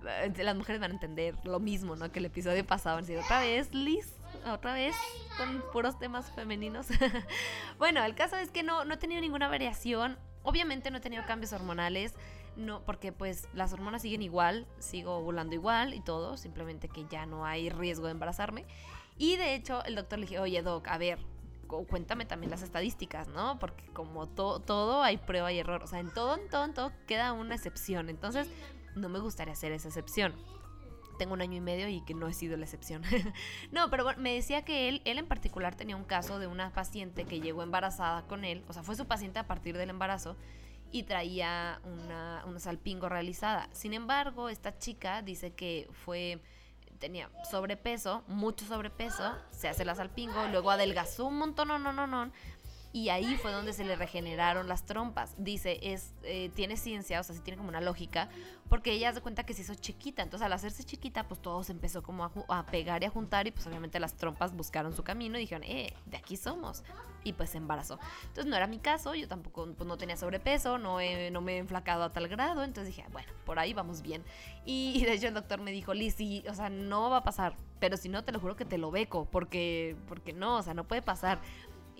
eh, 0.06 0.32
las 0.42 0.56
mujeres 0.56 0.80
van 0.80 0.92
a 0.92 0.94
entender 0.94 1.36
lo 1.44 1.60
mismo, 1.60 1.96
¿no? 1.96 2.10
Que 2.10 2.18
el 2.18 2.24
episodio 2.26 2.66
pasado. 2.66 2.98
Han 2.98 3.04
sido 3.04 3.22
otra 3.22 3.40
vez, 3.40 3.72
Liz, 3.74 4.14
otra 4.46 4.74
vez 4.74 4.94
con 5.36 5.62
puros 5.72 5.98
temas 5.98 6.30
femeninos. 6.32 6.86
bueno, 7.78 8.02
el 8.04 8.14
caso 8.14 8.36
es 8.36 8.50
que 8.50 8.62
no, 8.62 8.84
no 8.84 8.94
he 8.94 8.96
tenido 8.96 9.20
ninguna 9.20 9.48
variación. 9.48 10.18
Obviamente 10.42 10.90
no 10.90 10.98
he 10.98 11.00
tenido 11.00 11.24
cambios 11.26 11.52
hormonales, 11.52 12.14
no, 12.56 12.82
porque 12.84 13.12
pues 13.12 13.48
las 13.54 13.72
hormonas 13.72 14.02
siguen 14.02 14.22
igual, 14.22 14.66
sigo 14.78 15.16
ovulando 15.16 15.54
igual 15.54 15.94
y 15.94 16.00
todo, 16.00 16.36
simplemente 16.36 16.88
que 16.88 17.06
ya 17.10 17.26
no 17.26 17.44
hay 17.46 17.70
riesgo 17.70 18.06
de 18.06 18.12
embarazarme. 18.12 18.64
Y 19.18 19.36
de 19.36 19.54
hecho 19.54 19.84
el 19.84 19.94
doctor 19.94 20.18
le 20.18 20.26
dije, 20.26 20.38
oye 20.38 20.62
doc, 20.62 20.88
a 20.88 20.98
ver, 20.98 21.18
cu- 21.66 21.86
cuéntame 21.86 22.24
también 22.24 22.50
las 22.50 22.62
estadísticas, 22.62 23.28
¿no? 23.28 23.58
Porque 23.58 23.84
como 23.92 24.26
to- 24.28 24.60
todo 24.60 25.02
hay 25.02 25.18
prueba 25.18 25.52
y 25.52 25.58
error, 25.58 25.82
o 25.82 25.86
sea, 25.86 26.00
en 26.00 26.12
todo, 26.12 26.36
en 26.36 26.48
todo, 26.48 26.64
en 26.64 26.74
todo 26.74 26.92
queda 27.06 27.32
una 27.32 27.54
excepción. 27.54 28.08
Entonces 28.08 28.48
no 28.96 29.08
me 29.08 29.18
gustaría 29.20 29.54
ser 29.54 29.72
esa 29.72 29.88
excepción 29.88 30.34
tengo 31.20 31.34
un 31.34 31.42
año 31.42 31.58
y 31.58 31.60
medio 31.60 31.86
y 31.86 32.00
que 32.00 32.14
no 32.14 32.28
he 32.28 32.32
sido 32.32 32.56
la 32.56 32.64
excepción. 32.64 33.02
no, 33.72 33.90
pero 33.90 34.06
me 34.16 34.32
decía 34.32 34.62
que 34.62 34.88
él, 34.88 35.02
él 35.04 35.18
en 35.18 35.26
particular 35.26 35.74
tenía 35.74 35.94
un 35.94 36.04
caso 36.04 36.38
de 36.38 36.46
una 36.46 36.72
paciente 36.72 37.24
que 37.24 37.42
llegó 37.42 37.62
embarazada 37.62 38.22
con 38.22 38.46
él, 38.46 38.64
o 38.68 38.72
sea, 38.72 38.82
fue 38.82 38.96
su 38.96 39.04
paciente 39.04 39.38
a 39.38 39.46
partir 39.46 39.76
del 39.76 39.90
embarazo 39.90 40.34
y 40.92 41.02
traía 41.02 41.78
una, 41.84 42.42
una 42.46 42.58
salpingo 42.58 43.10
realizada. 43.10 43.68
Sin 43.72 43.92
embargo, 43.92 44.48
esta 44.48 44.78
chica 44.78 45.20
dice 45.20 45.52
que 45.52 45.90
fue 45.92 46.40
tenía 46.98 47.30
sobrepeso, 47.50 48.24
mucho 48.26 48.64
sobrepeso, 48.64 49.34
se 49.50 49.68
hace 49.68 49.84
la 49.84 49.94
salpingo, 49.94 50.48
luego 50.48 50.70
adelgazó 50.70 51.26
un 51.26 51.36
montón, 51.36 51.68
no, 51.68 51.78
no, 51.78 51.92
no, 51.92 52.06
no, 52.06 52.30
y 52.92 53.08
ahí 53.10 53.36
fue 53.36 53.52
donde 53.52 53.72
se 53.72 53.84
le 53.84 53.94
regeneraron 53.94 54.66
las 54.66 54.84
trompas. 54.84 55.34
Dice, 55.38 55.78
es 55.82 56.12
eh, 56.24 56.50
tiene 56.54 56.76
ciencia, 56.76 57.20
o 57.20 57.22
sea, 57.22 57.36
sí 57.36 57.40
tiene 57.40 57.56
como 57.56 57.68
una 57.68 57.80
lógica, 57.80 58.28
porque 58.68 58.92
ella 58.92 59.12
se 59.12 59.20
cuenta 59.20 59.44
que 59.44 59.54
se 59.54 59.62
hizo 59.62 59.74
chiquita, 59.74 60.22
entonces 60.22 60.44
al 60.44 60.52
hacerse 60.52 60.82
chiquita, 60.82 61.28
pues 61.28 61.40
todo 61.40 61.62
se 61.62 61.72
empezó 61.72 62.02
como 62.02 62.24
a, 62.24 62.66
pegar 62.66 63.02
y 63.02 63.06
a 63.06 63.10
juntar 63.10 63.46
y 63.46 63.52
pues 63.52 63.66
obviamente 63.66 64.00
las 64.00 64.14
trompas 64.14 64.54
buscaron 64.56 64.92
su 64.94 65.04
camino 65.04 65.38
y 65.38 65.42
dijeron, 65.42 65.62
eh, 65.64 65.94
de 66.06 66.16
aquí 66.16 66.36
somos. 66.36 66.82
Y 67.22 67.34
pues 67.34 67.50
se 67.50 67.58
embarazó. 67.58 67.98
Entonces 68.22 68.46
no 68.46 68.56
era 68.56 68.66
mi 68.66 68.78
caso, 68.78 69.14
yo 69.14 69.28
tampoco 69.28 69.66
pues, 69.76 69.86
no 69.86 69.98
tenía 69.98 70.16
sobrepeso, 70.16 70.78
no, 70.78 70.98
no 71.30 71.40
me 71.42 71.56
he 71.56 71.58
enflacado 71.58 72.02
a 72.02 72.12
tal 72.12 72.28
grado, 72.28 72.64
entonces 72.64 72.96
dije, 72.96 73.06
bueno, 73.12 73.28
por 73.44 73.58
ahí 73.58 73.74
vamos 73.74 74.02
bien. 74.02 74.24
Y, 74.64 75.04
de 75.04 75.12
hecho 75.12 75.28
el 75.28 75.34
doctor 75.34 75.60
me 75.60 75.70
dijo, 75.70 75.94
Liz, 75.94 76.16
o 76.48 76.54
sea, 76.54 76.70
no 76.70 77.10
va 77.10 77.18
a 77.18 77.22
pasar, 77.22 77.56
pero 77.78 77.96
si 77.96 78.08
no, 78.08 78.24
te 78.24 78.32
lo 78.32 78.40
juro 78.40 78.56
que 78.56 78.64
te 78.64 78.78
lo 78.78 78.90
beco, 78.90 79.26
porque, 79.30 79.96
porque 80.08 80.32
no, 80.32 80.56
o 80.56 80.62
sea, 80.62 80.74
no 80.74 80.88
puede 80.88 81.02
pasar. 81.02 81.40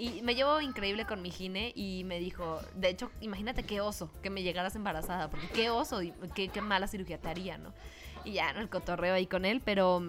Y 0.00 0.22
me 0.22 0.34
llevo 0.34 0.62
increíble 0.62 1.04
con 1.04 1.20
mi 1.20 1.30
gine 1.30 1.74
y 1.76 2.04
me 2.04 2.18
dijo, 2.20 2.58
de 2.74 2.88
hecho, 2.88 3.10
imagínate 3.20 3.64
qué 3.64 3.82
oso 3.82 4.10
que 4.22 4.30
me 4.30 4.42
llegaras 4.42 4.74
embarazada, 4.74 5.28
porque 5.28 5.46
qué 5.48 5.68
oso, 5.68 6.00
y 6.00 6.14
qué, 6.34 6.48
qué 6.48 6.62
mala 6.62 6.86
cirugía 6.86 7.18
te 7.18 7.28
haría, 7.28 7.58
¿no? 7.58 7.74
Y 8.24 8.32
ya. 8.32 8.48
El 8.52 8.70
cotorreo 8.70 9.12
ahí 9.12 9.26
con 9.26 9.44
él, 9.44 9.60
pero 9.62 10.02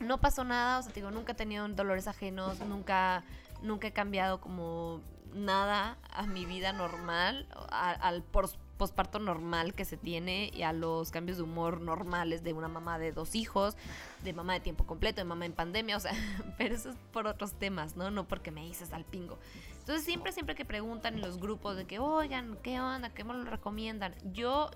no 0.00 0.20
pasó 0.20 0.42
nada, 0.42 0.80
o 0.80 0.82
sea, 0.82 0.92
te 0.92 0.98
digo, 0.98 1.12
nunca 1.12 1.34
he 1.34 1.34
tenido 1.36 1.68
dolores 1.68 2.08
ajenos, 2.08 2.58
nunca, 2.66 3.22
nunca 3.62 3.86
he 3.86 3.92
cambiado 3.92 4.40
como 4.40 5.00
nada 5.32 5.98
a 6.10 6.26
mi 6.26 6.44
vida 6.44 6.72
normal, 6.72 7.46
al 7.70 8.24
por, 8.24 8.50
posparto 8.76 9.18
normal 9.18 9.74
que 9.74 9.84
se 9.84 9.96
tiene 9.96 10.50
y 10.54 10.62
a 10.62 10.72
los 10.72 11.10
cambios 11.10 11.38
de 11.38 11.44
humor 11.44 11.80
normales 11.80 12.42
de 12.42 12.52
una 12.52 12.68
mamá 12.68 12.98
de 12.98 13.12
dos 13.12 13.34
hijos, 13.34 13.76
de 14.24 14.32
mamá 14.32 14.54
de 14.54 14.60
tiempo 14.60 14.84
completo, 14.84 15.20
de 15.20 15.24
mamá 15.24 15.46
en 15.46 15.52
pandemia, 15.52 15.96
o 15.96 16.00
sea, 16.00 16.12
pero 16.58 16.74
eso 16.74 16.90
es 16.90 16.96
por 17.12 17.26
otros 17.26 17.52
temas, 17.52 17.96
¿no? 17.96 18.10
No 18.10 18.26
porque 18.26 18.50
me 18.50 18.62
dices 18.62 18.92
al 18.92 19.04
pingo. 19.04 19.38
Entonces 19.78 20.04
siempre, 20.04 20.32
siempre 20.32 20.54
que 20.54 20.64
preguntan 20.64 21.14
en 21.14 21.20
los 21.20 21.38
grupos 21.38 21.76
de 21.76 21.86
que, 21.86 21.98
oigan, 21.98 22.56
¿qué 22.62 22.80
onda? 22.80 23.10
¿Qué 23.10 23.24
me 23.24 23.34
lo 23.34 23.44
recomiendan? 23.44 24.14
Yo, 24.32 24.70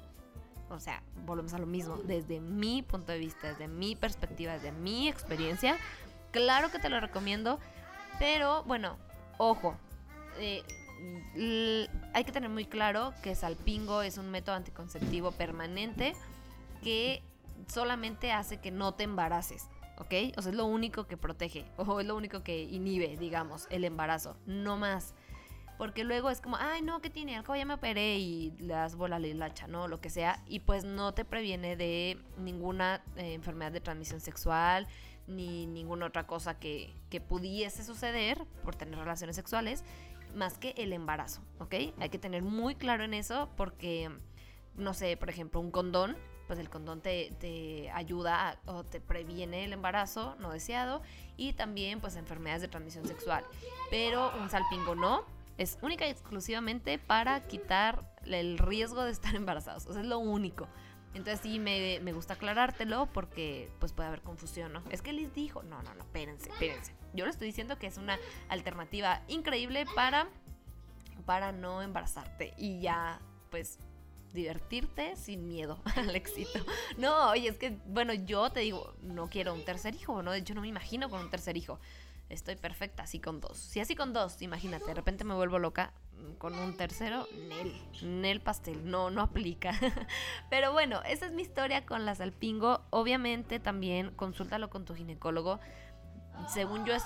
o 0.68 0.80
sea, 0.80 1.02
volvemos 1.24 1.54
a 1.54 1.58
lo 1.58 1.66
mismo, 1.66 1.96
desde 1.98 2.40
mi 2.40 2.82
punto 2.82 3.12
de 3.12 3.18
vista, 3.18 3.48
desde 3.48 3.68
mi 3.68 3.96
perspectiva, 3.96 4.54
desde 4.54 4.72
mi 4.72 5.08
experiencia, 5.08 5.76
claro 6.32 6.70
que 6.70 6.78
te 6.78 6.88
lo 6.88 7.00
recomiendo, 7.00 7.58
pero 8.18 8.64
bueno, 8.64 8.96
ojo, 9.38 9.76
eh, 10.38 10.62
hay 12.12 12.24
que 12.24 12.32
tener 12.32 12.50
muy 12.50 12.64
claro 12.64 13.12
que 13.22 13.34
Salpingo 13.34 14.02
es 14.02 14.18
un 14.18 14.30
método 14.30 14.56
anticonceptivo 14.56 15.32
permanente 15.32 16.14
que 16.82 17.22
solamente 17.68 18.32
hace 18.32 18.58
que 18.58 18.70
no 18.70 18.94
te 18.94 19.04
embaraces. 19.04 19.68
¿Ok? 19.98 20.12
O 20.36 20.42
sea, 20.42 20.50
es 20.50 20.56
lo 20.56 20.66
único 20.66 21.06
que 21.06 21.16
protege, 21.16 21.64
o 21.78 22.00
es 22.00 22.06
lo 22.06 22.16
único 22.16 22.42
que 22.42 22.64
inhibe, 22.64 23.16
digamos, 23.16 23.66
el 23.70 23.82
embarazo, 23.82 24.36
no 24.44 24.76
más. 24.76 25.14
Porque 25.78 26.04
luego 26.04 26.28
es 26.28 26.42
como, 26.42 26.56
ay, 26.58 26.82
no, 26.82 27.00
¿qué 27.00 27.08
tiene? 27.08 27.34
Al 27.34 27.44
cabo 27.44 27.56
ya 27.56 27.64
me 27.64 27.74
operé 27.74 28.18
y 28.18 28.50
las 28.58 28.94
bolas 28.94 29.22
la 29.22 29.26
hilacha, 29.26 29.66
¿no? 29.68 29.88
Lo 29.88 30.00
que 30.00 30.10
sea. 30.10 30.42
Y 30.46 30.60
pues 30.60 30.84
no 30.84 31.14
te 31.14 31.24
previene 31.24 31.76
de 31.76 32.18
ninguna 32.36 33.02
eh, 33.16 33.32
enfermedad 33.32 33.72
de 33.72 33.80
transmisión 33.80 34.20
sexual, 34.20 34.86
ni 35.26 35.66
ninguna 35.66 36.06
otra 36.06 36.26
cosa 36.26 36.58
que 36.58 36.94
pudiese 37.26 37.82
suceder 37.82 38.44
por 38.64 38.76
tener 38.76 38.98
relaciones 38.98 39.34
sexuales 39.34 39.82
más 40.36 40.58
que 40.58 40.74
el 40.76 40.92
embarazo, 40.92 41.40
¿ok? 41.58 41.74
Hay 41.98 42.10
que 42.10 42.18
tener 42.18 42.42
muy 42.42 42.76
claro 42.76 43.04
en 43.04 43.14
eso 43.14 43.48
porque, 43.56 44.10
no 44.76 44.94
sé, 44.94 45.16
por 45.16 45.30
ejemplo, 45.30 45.60
un 45.60 45.70
condón, 45.70 46.16
pues 46.46 46.58
el 46.58 46.70
condón 46.70 47.00
te, 47.00 47.90
ayuda 47.92 48.60
o 48.66 48.84
te 48.84 49.00
previene 49.00 49.64
el 49.64 49.72
embarazo 49.72 50.36
no 50.38 50.52
deseado 50.52 51.02
y 51.36 51.54
también 51.54 52.00
pues 52.00 52.14
enfermedades 52.16 52.62
de 52.62 52.68
transmisión 52.68 53.06
sexual. 53.06 53.44
Pero 53.90 54.32
un 54.38 54.48
salpingo 54.48 54.94
no, 54.94 55.24
es 55.58 55.78
única 55.82 56.06
y 56.06 56.10
exclusivamente 56.10 56.98
para 56.98 57.46
quitar 57.48 58.14
el 58.24 58.58
riesgo 58.58 59.02
de 59.02 59.10
estar 59.10 59.34
embarazados, 59.34 59.86
o 59.86 59.98
es 59.98 60.06
lo 60.06 60.18
único. 60.18 60.68
Entonces 61.16 61.40
sí 61.42 61.58
me, 61.58 61.98
me 62.02 62.12
gusta 62.12 62.34
aclarártelo 62.34 63.06
porque 63.06 63.70
pues 63.78 63.92
puede 63.92 64.08
haber 64.08 64.20
confusión, 64.20 64.74
¿no? 64.74 64.82
Es 64.90 65.00
que 65.00 65.14
Liz 65.14 65.32
dijo, 65.32 65.62
no, 65.62 65.82
no, 65.82 65.94
no, 65.94 66.02
espérense, 66.02 66.50
espérense. 66.50 66.94
Yo 67.14 67.24
le 67.24 67.30
estoy 67.30 67.46
diciendo 67.46 67.78
que 67.78 67.86
es 67.86 67.96
una 67.96 68.18
alternativa 68.48 69.22
increíble 69.26 69.86
para, 69.94 70.28
para 71.24 71.52
no 71.52 71.80
embarazarte 71.80 72.52
y 72.58 72.80
ya, 72.80 73.22
pues, 73.50 73.78
divertirte 74.34 75.16
sin 75.16 75.48
miedo 75.48 75.80
al 75.96 76.14
éxito. 76.14 76.60
No, 76.98 77.30
oye, 77.30 77.48
es 77.48 77.56
que, 77.56 77.78
bueno, 77.86 78.12
yo 78.12 78.50
te 78.50 78.60
digo, 78.60 78.94
no 79.00 79.30
quiero 79.30 79.54
un 79.54 79.64
tercer 79.64 79.94
hijo, 79.94 80.22
¿no? 80.22 80.32
De 80.32 80.38
hecho, 80.38 80.54
no 80.54 80.60
me 80.60 80.68
imagino 80.68 81.08
con 81.08 81.20
un 81.20 81.30
tercer 81.30 81.56
hijo. 81.56 81.80
Estoy 82.28 82.56
perfecta 82.56 83.04
así 83.04 83.20
con 83.20 83.40
dos. 83.40 83.56
Si 83.56 83.80
así 83.80 83.94
con 83.94 84.12
dos, 84.12 84.42
imagínate, 84.42 84.86
de 84.86 84.94
repente 84.94 85.24
me 85.24 85.34
vuelvo 85.34 85.58
loca 85.58 85.92
mm, 86.12 86.32
con 86.34 86.58
un 86.58 86.76
tercero, 86.76 87.26
Nel, 87.48 87.72
Nel 88.02 88.40
pastel, 88.40 88.90
no, 88.90 89.10
no 89.10 89.20
aplica. 89.22 89.72
Pero 90.50 90.72
bueno, 90.72 91.02
esa 91.04 91.26
es 91.26 91.32
mi 91.32 91.42
historia 91.42 91.86
con 91.86 92.04
la 92.04 92.14
salpingo. 92.14 92.82
Obviamente 92.90 93.60
también 93.60 94.10
consúltalo 94.10 94.70
con 94.70 94.84
tu 94.84 94.94
ginecólogo 94.94 95.60
según 96.48 96.84
yo 96.84 96.94
es 96.94 97.04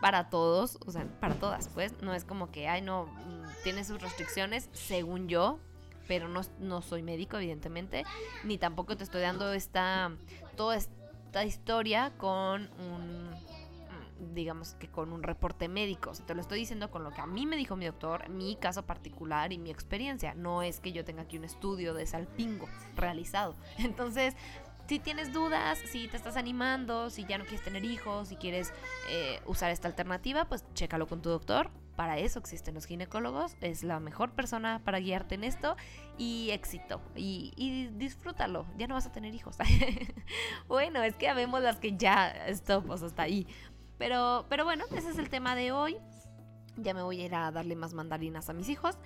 para 0.00 0.30
todos, 0.30 0.78
o 0.86 0.92
sea, 0.92 1.06
para 1.20 1.34
todas, 1.34 1.68
pues, 1.68 2.00
no 2.02 2.14
es 2.14 2.24
como 2.24 2.50
que, 2.50 2.68
ay, 2.68 2.82
no, 2.82 3.06
mm, 3.06 3.62
tiene 3.64 3.84
sus 3.84 4.00
restricciones, 4.00 4.68
según 4.72 5.28
yo, 5.28 5.58
pero 6.06 6.28
no, 6.28 6.42
no 6.60 6.82
soy 6.82 7.02
médico, 7.02 7.36
evidentemente, 7.36 8.04
ni 8.44 8.58
tampoco 8.58 8.96
te 8.96 9.04
estoy 9.04 9.22
dando 9.22 9.52
esta, 9.52 10.12
toda 10.56 10.76
esta 10.76 11.44
historia 11.44 12.12
con 12.16 12.70
un, 12.78 13.27
digamos 14.34 14.74
que 14.74 14.88
con 14.88 15.12
un 15.12 15.22
reporte 15.22 15.68
médico, 15.68 16.10
o 16.10 16.14
te 16.14 16.34
lo 16.34 16.40
estoy 16.40 16.60
diciendo 16.60 16.90
con 16.90 17.04
lo 17.04 17.10
que 17.10 17.20
a 17.20 17.26
mí 17.26 17.46
me 17.46 17.56
dijo 17.56 17.76
mi 17.76 17.86
doctor, 17.86 18.28
mi 18.28 18.56
caso 18.56 18.84
particular 18.84 19.52
y 19.52 19.58
mi 19.58 19.70
experiencia, 19.70 20.34
no 20.34 20.62
es 20.62 20.80
que 20.80 20.92
yo 20.92 21.04
tenga 21.04 21.22
aquí 21.22 21.38
un 21.38 21.44
estudio 21.44 21.94
de 21.94 22.06
salpingo 22.06 22.68
realizado, 22.96 23.54
entonces 23.78 24.34
si 24.88 24.98
tienes 24.98 25.34
dudas, 25.34 25.78
si 25.78 26.08
te 26.08 26.16
estás 26.16 26.38
animando, 26.38 27.10
si 27.10 27.26
ya 27.26 27.36
no 27.36 27.44
quieres 27.44 27.62
tener 27.62 27.84
hijos, 27.84 28.28
si 28.28 28.36
quieres 28.36 28.72
eh, 29.10 29.38
usar 29.44 29.70
esta 29.70 29.86
alternativa, 29.86 30.46
pues 30.46 30.64
chécalo 30.72 31.06
con 31.06 31.20
tu 31.20 31.28
doctor. 31.28 31.70
Para 31.94 32.16
eso 32.16 32.38
existen 32.38 32.74
los 32.74 32.86
ginecólogos. 32.86 33.56
Es 33.60 33.82
la 33.82 34.00
mejor 34.00 34.30
persona 34.30 34.80
para 34.84 34.98
guiarte 35.00 35.34
en 35.34 35.44
esto. 35.44 35.76
Y 36.16 36.50
éxito. 36.52 37.02
Y, 37.16 37.90
disfrútalo. 37.96 38.66
Ya 38.78 38.86
no 38.86 38.94
vas 38.94 39.04
a 39.04 39.12
tener 39.12 39.34
hijos. 39.34 39.58
bueno, 40.68 41.02
es 41.02 41.16
que 41.16 41.34
vemos 41.34 41.60
las 41.60 41.80
que 41.80 41.96
ya 41.96 42.30
stop, 42.46 42.86
pues 42.86 43.02
hasta 43.02 43.24
ahí. 43.24 43.46
Pero, 43.98 44.46
pero 44.48 44.64
bueno, 44.64 44.84
ese 44.96 45.10
es 45.10 45.18
el 45.18 45.28
tema 45.28 45.54
de 45.54 45.72
hoy. 45.72 45.96
Ya 46.76 46.94
me 46.94 47.02
voy 47.02 47.20
a 47.20 47.24
ir 47.26 47.34
a 47.34 47.50
darle 47.50 47.74
más 47.74 47.92
mandarinas 47.92 48.48
a 48.48 48.52
mis 48.52 48.68
hijos. 48.68 48.96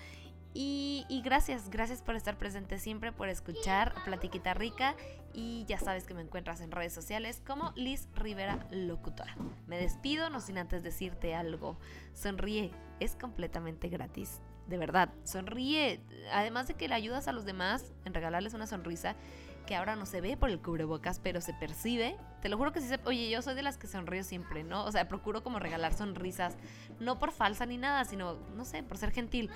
Y, 0.55 1.23
gracias, 1.25 1.71
gracias 1.71 2.03
por 2.03 2.15
estar 2.15 2.37
presente 2.37 2.79
siempre, 2.79 3.11
por 3.11 3.31
escuchar 3.31 3.95
Platiquita 4.05 4.53
Rica. 4.53 4.95
Y 5.33 5.65
ya 5.67 5.79
sabes 5.79 6.05
que 6.05 6.13
me 6.13 6.21
encuentras 6.21 6.61
en 6.61 6.71
redes 6.71 6.93
sociales 6.93 7.43
como 7.47 7.73
Liz 7.75 8.09
Rivera 8.15 8.67
Locutora. 8.71 9.35
Me 9.67 9.79
despido, 9.79 10.29
no 10.29 10.41
sin 10.41 10.59
antes 10.59 10.83
decirte 10.83 11.35
algo. 11.35 11.79
Sonríe, 12.13 12.71
es 13.01 13.17
completamente 13.17 13.89
gratis. 13.89 14.43
De 14.67 14.77
verdad, 14.77 15.09
sonríe. 15.25 16.03
Además 16.33 16.69
de 16.69 16.75
que 16.75 16.87
le 16.87 16.95
ayudas 16.95 17.29
a 17.29 17.33
los 17.33 17.47
demás 17.47 17.91
en 18.05 18.13
regalarles 18.13 18.53
una 18.53 18.67
sonrisa 18.67 19.17
que 19.63 19.77
ahora 19.77 19.97
no 19.97 20.07
se 20.07 20.21
ve 20.21 20.37
por 20.37 20.51
el 20.51 20.61
cubrebocas, 20.61 21.19
pero 21.19 21.41
se 21.41 21.55
percibe. 21.55 22.17
Te 22.41 22.49
lo 22.49 22.57
juro 22.57 22.73
que 22.73 22.81
sí 22.81 22.89
se... 22.89 23.01
Oye, 23.05 23.31
yo 23.31 23.43
soy 23.43 23.55
de 23.55 23.63
las 23.63 23.79
que 23.79 23.87
sonrío 23.87 24.25
siempre, 24.25 24.65
¿no? 24.65 24.85
O 24.85 24.93
sea, 24.93 25.09
procuro 25.09 25.43
como 25.43 25.59
regalar 25.59 25.95
sonrisas, 25.95 26.57
no 27.01 27.19
por 27.19 27.33
falsa 27.33 27.67
ni 27.67 27.77
nada, 27.77 28.05
sino, 28.05 28.35
no 28.57 28.65
sé, 28.65 28.83
por 28.83 28.99
ser 28.99 29.13
gentil. 29.13 29.51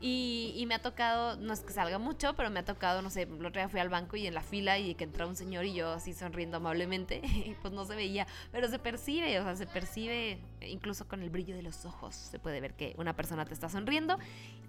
Y, 0.00 0.64
me 0.68 0.76
ha 0.76 0.78
tocado, 0.78 1.36
no 1.36 1.52
es 1.52 1.60
que 1.60 1.72
salga 1.72 1.98
mucho, 1.98 2.34
pero 2.34 2.50
me 2.50 2.60
ha 2.60 2.64
tocado, 2.64 3.02
no 3.02 3.10
sé, 3.10 3.22
el 3.22 3.44
otro 3.44 3.60
día 3.60 3.68
fui 3.68 3.80
al 3.80 3.88
banco 3.88 4.16
y 4.16 4.28
en 4.28 4.34
la 4.34 4.42
fila 4.42 4.78
y 4.78 4.94
que 4.94 5.02
entra 5.02 5.26
un 5.26 5.34
señor 5.34 5.64
y 5.64 5.74
yo 5.74 5.90
así 5.90 6.14
sonriendo 6.14 6.58
amablemente, 6.58 7.20
y 7.24 7.56
pues 7.62 7.74
no 7.74 7.84
se 7.84 7.96
veía, 7.96 8.28
pero 8.52 8.68
se 8.68 8.78
percibe, 8.78 9.40
o 9.40 9.42
sea, 9.42 9.56
se 9.56 9.66
percibe 9.66 10.38
incluso 10.60 11.08
con 11.08 11.22
el 11.22 11.30
brillo 11.30 11.56
de 11.56 11.62
los 11.62 11.84
ojos, 11.84 12.14
se 12.14 12.38
puede 12.38 12.60
ver 12.60 12.74
que 12.74 12.94
una 12.96 13.16
persona 13.16 13.44
te 13.44 13.54
está 13.54 13.68
sonriendo, 13.68 14.18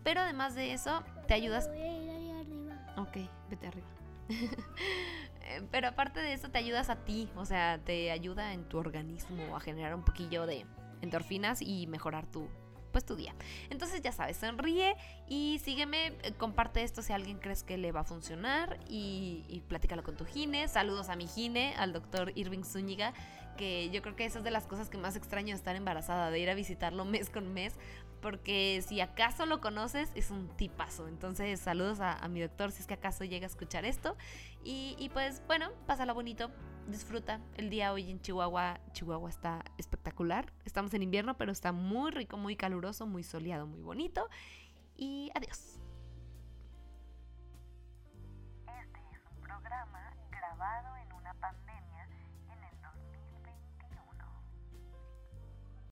pero 0.03 0.21
además 0.21 0.55
de 0.55 0.73
eso, 0.73 1.03
te 1.27 1.36
ayudas... 1.36 1.67
Voy 1.67 1.79
a 1.79 2.01
ir 2.01 2.10
ahí 2.10 2.32
arriba. 2.32 2.95
Ok, 2.97 3.17
vete 3.51 3.67
arriba. 3.67 3.98
Pero 5.72 5.88
aparte 5.88 6.20
de 6.20 6.34
eso, 6.34 6.50
te 6.50 6.58
ayudas 6.58 6.89
a 6.89 6.98
ti, 7.04 7.30
o 7.36 7.46
sea, 7.46 7.80
te 7.84 8.12
ayuda 8.12 8.54
en 8.54 8.63
tu 8.65 8.78
organismo 8.78 9.56
a 9.56 9.60
generar 9.60 9.96
un 9.96 10.04
poquillo 10.04 10.46
de 10.46 10.65
endorfinas 11.02 11.62
y 11.62 11.88
mejorar 11.88 12.26
tu, 12.28 12.48
pues 12.92 13.06
tu 13.06 13.15
día. 13.15 13.34
Entonces 13.70 14.02
ya 14.02 14.12
sabes, 14.12 14.38
sonríe 14.38 14.96
y 15.28 15.60
sígueme, 15.63 16.13
eh, 16.24 16.34
comparte 16.38 16.84
esto 16.84 17.02
si 17.02 17.13
alguien 17.13 17.39
crees 17.39 17.63
que 17.63 17.78
le 17.78 17.92
va 17.92 18.02
a 18.02 18.04
funcionar 18.04 18.80
y, 18.88 19.46
y 19.48 19.62
platícalo 19.62 20.04
con 20.04 20.15
tu 20.15 20.26
gine. 20.26 20.68
Saludos 20.68 21.10
a 21.10 21.15
mi 21.15 21.28
gine, 21.28 21.74
al 21.78 21.94
doctor 21.94 22.32
Irving 22.36 22.63
Zúñiga, 22.63 23.13
que 23.58 23.89
yo 23.89 24.02
creo 24.02 24.15
que 24.15 24.26
esa 24.26 24.39
es 24.39 24.44
de 24.44 24.52
las 24.52 24.68
cosas 24.68 24.89
que 24.89 24.98
más 24.98 25.15
extraño 25.15 25.48
de 25.48 25.58
estar 25.58 25.76
embarazada, 25.76 26.32
de 26.32 26.39
ir 26.39 26.50
a 26.50 26.54
visitarlo 26.54 27.06
mes 27.06 27.30
con 27.30 27.54
mes, 27.54 27.76
porque 28.21 28.84
si 28.86 29.01
acaso 29.01 29.45
lo 29.45 29.62
conoces, 29.62 30.12
es 30.15 30.32
un 30.32 30.47
tipazo. 30.55 31.08
Entonces, 31.08 31.60
saludos 31.60 31.99
a, 31.99 32.13
a 32.13 32.27
mi 32.27 32.41
doctor 32.41 32.71
si 32.71 32.82
es 32.82 32.88
que 32.88 32.93
acaso 32.93 33.23
llega 33.23 33.45
a 33.45 33.49
escuchar 33.49 33.86
esto. 33.86 34.15
Y, 34.63 34.95
y, 34.99 35.10
pues, 35.10 35.41
bueno, 35.47 35.69
pásala 35.88 36.13
bonito, 36.13 36.51
disfruta. 36.88 37.39
El 37.55 37.69
día 37.69 37.93
hoy 37.93 38.10
en 38.10 38.21
Chihuahua, 38.21 38.79
Chihuahua 38.91 39.29
está 39.29 39.63
espectacular. 39.77 40.51
Estamos 40.65 40.93
en 40.93 41.03
invierno, 41.03 41.38
pero 41.38 41.51
está 41.51 41.71
muy 41.71 42.12
rico, 42.12 42.38
muy 42.38 42.55
caluroso, 42.55 43.05
muy 43.05 43.23
soleado, 43.23 43.67
muy 43.67 43.82
bonito. 43.82 44.29
Y 44.95 45.32
adiós. 45.36 45.79
Este 48.67 48.99
es 49.13 49.21
un 49.32 49.41
programa 49.41 50.13
grabado 50.29 50.88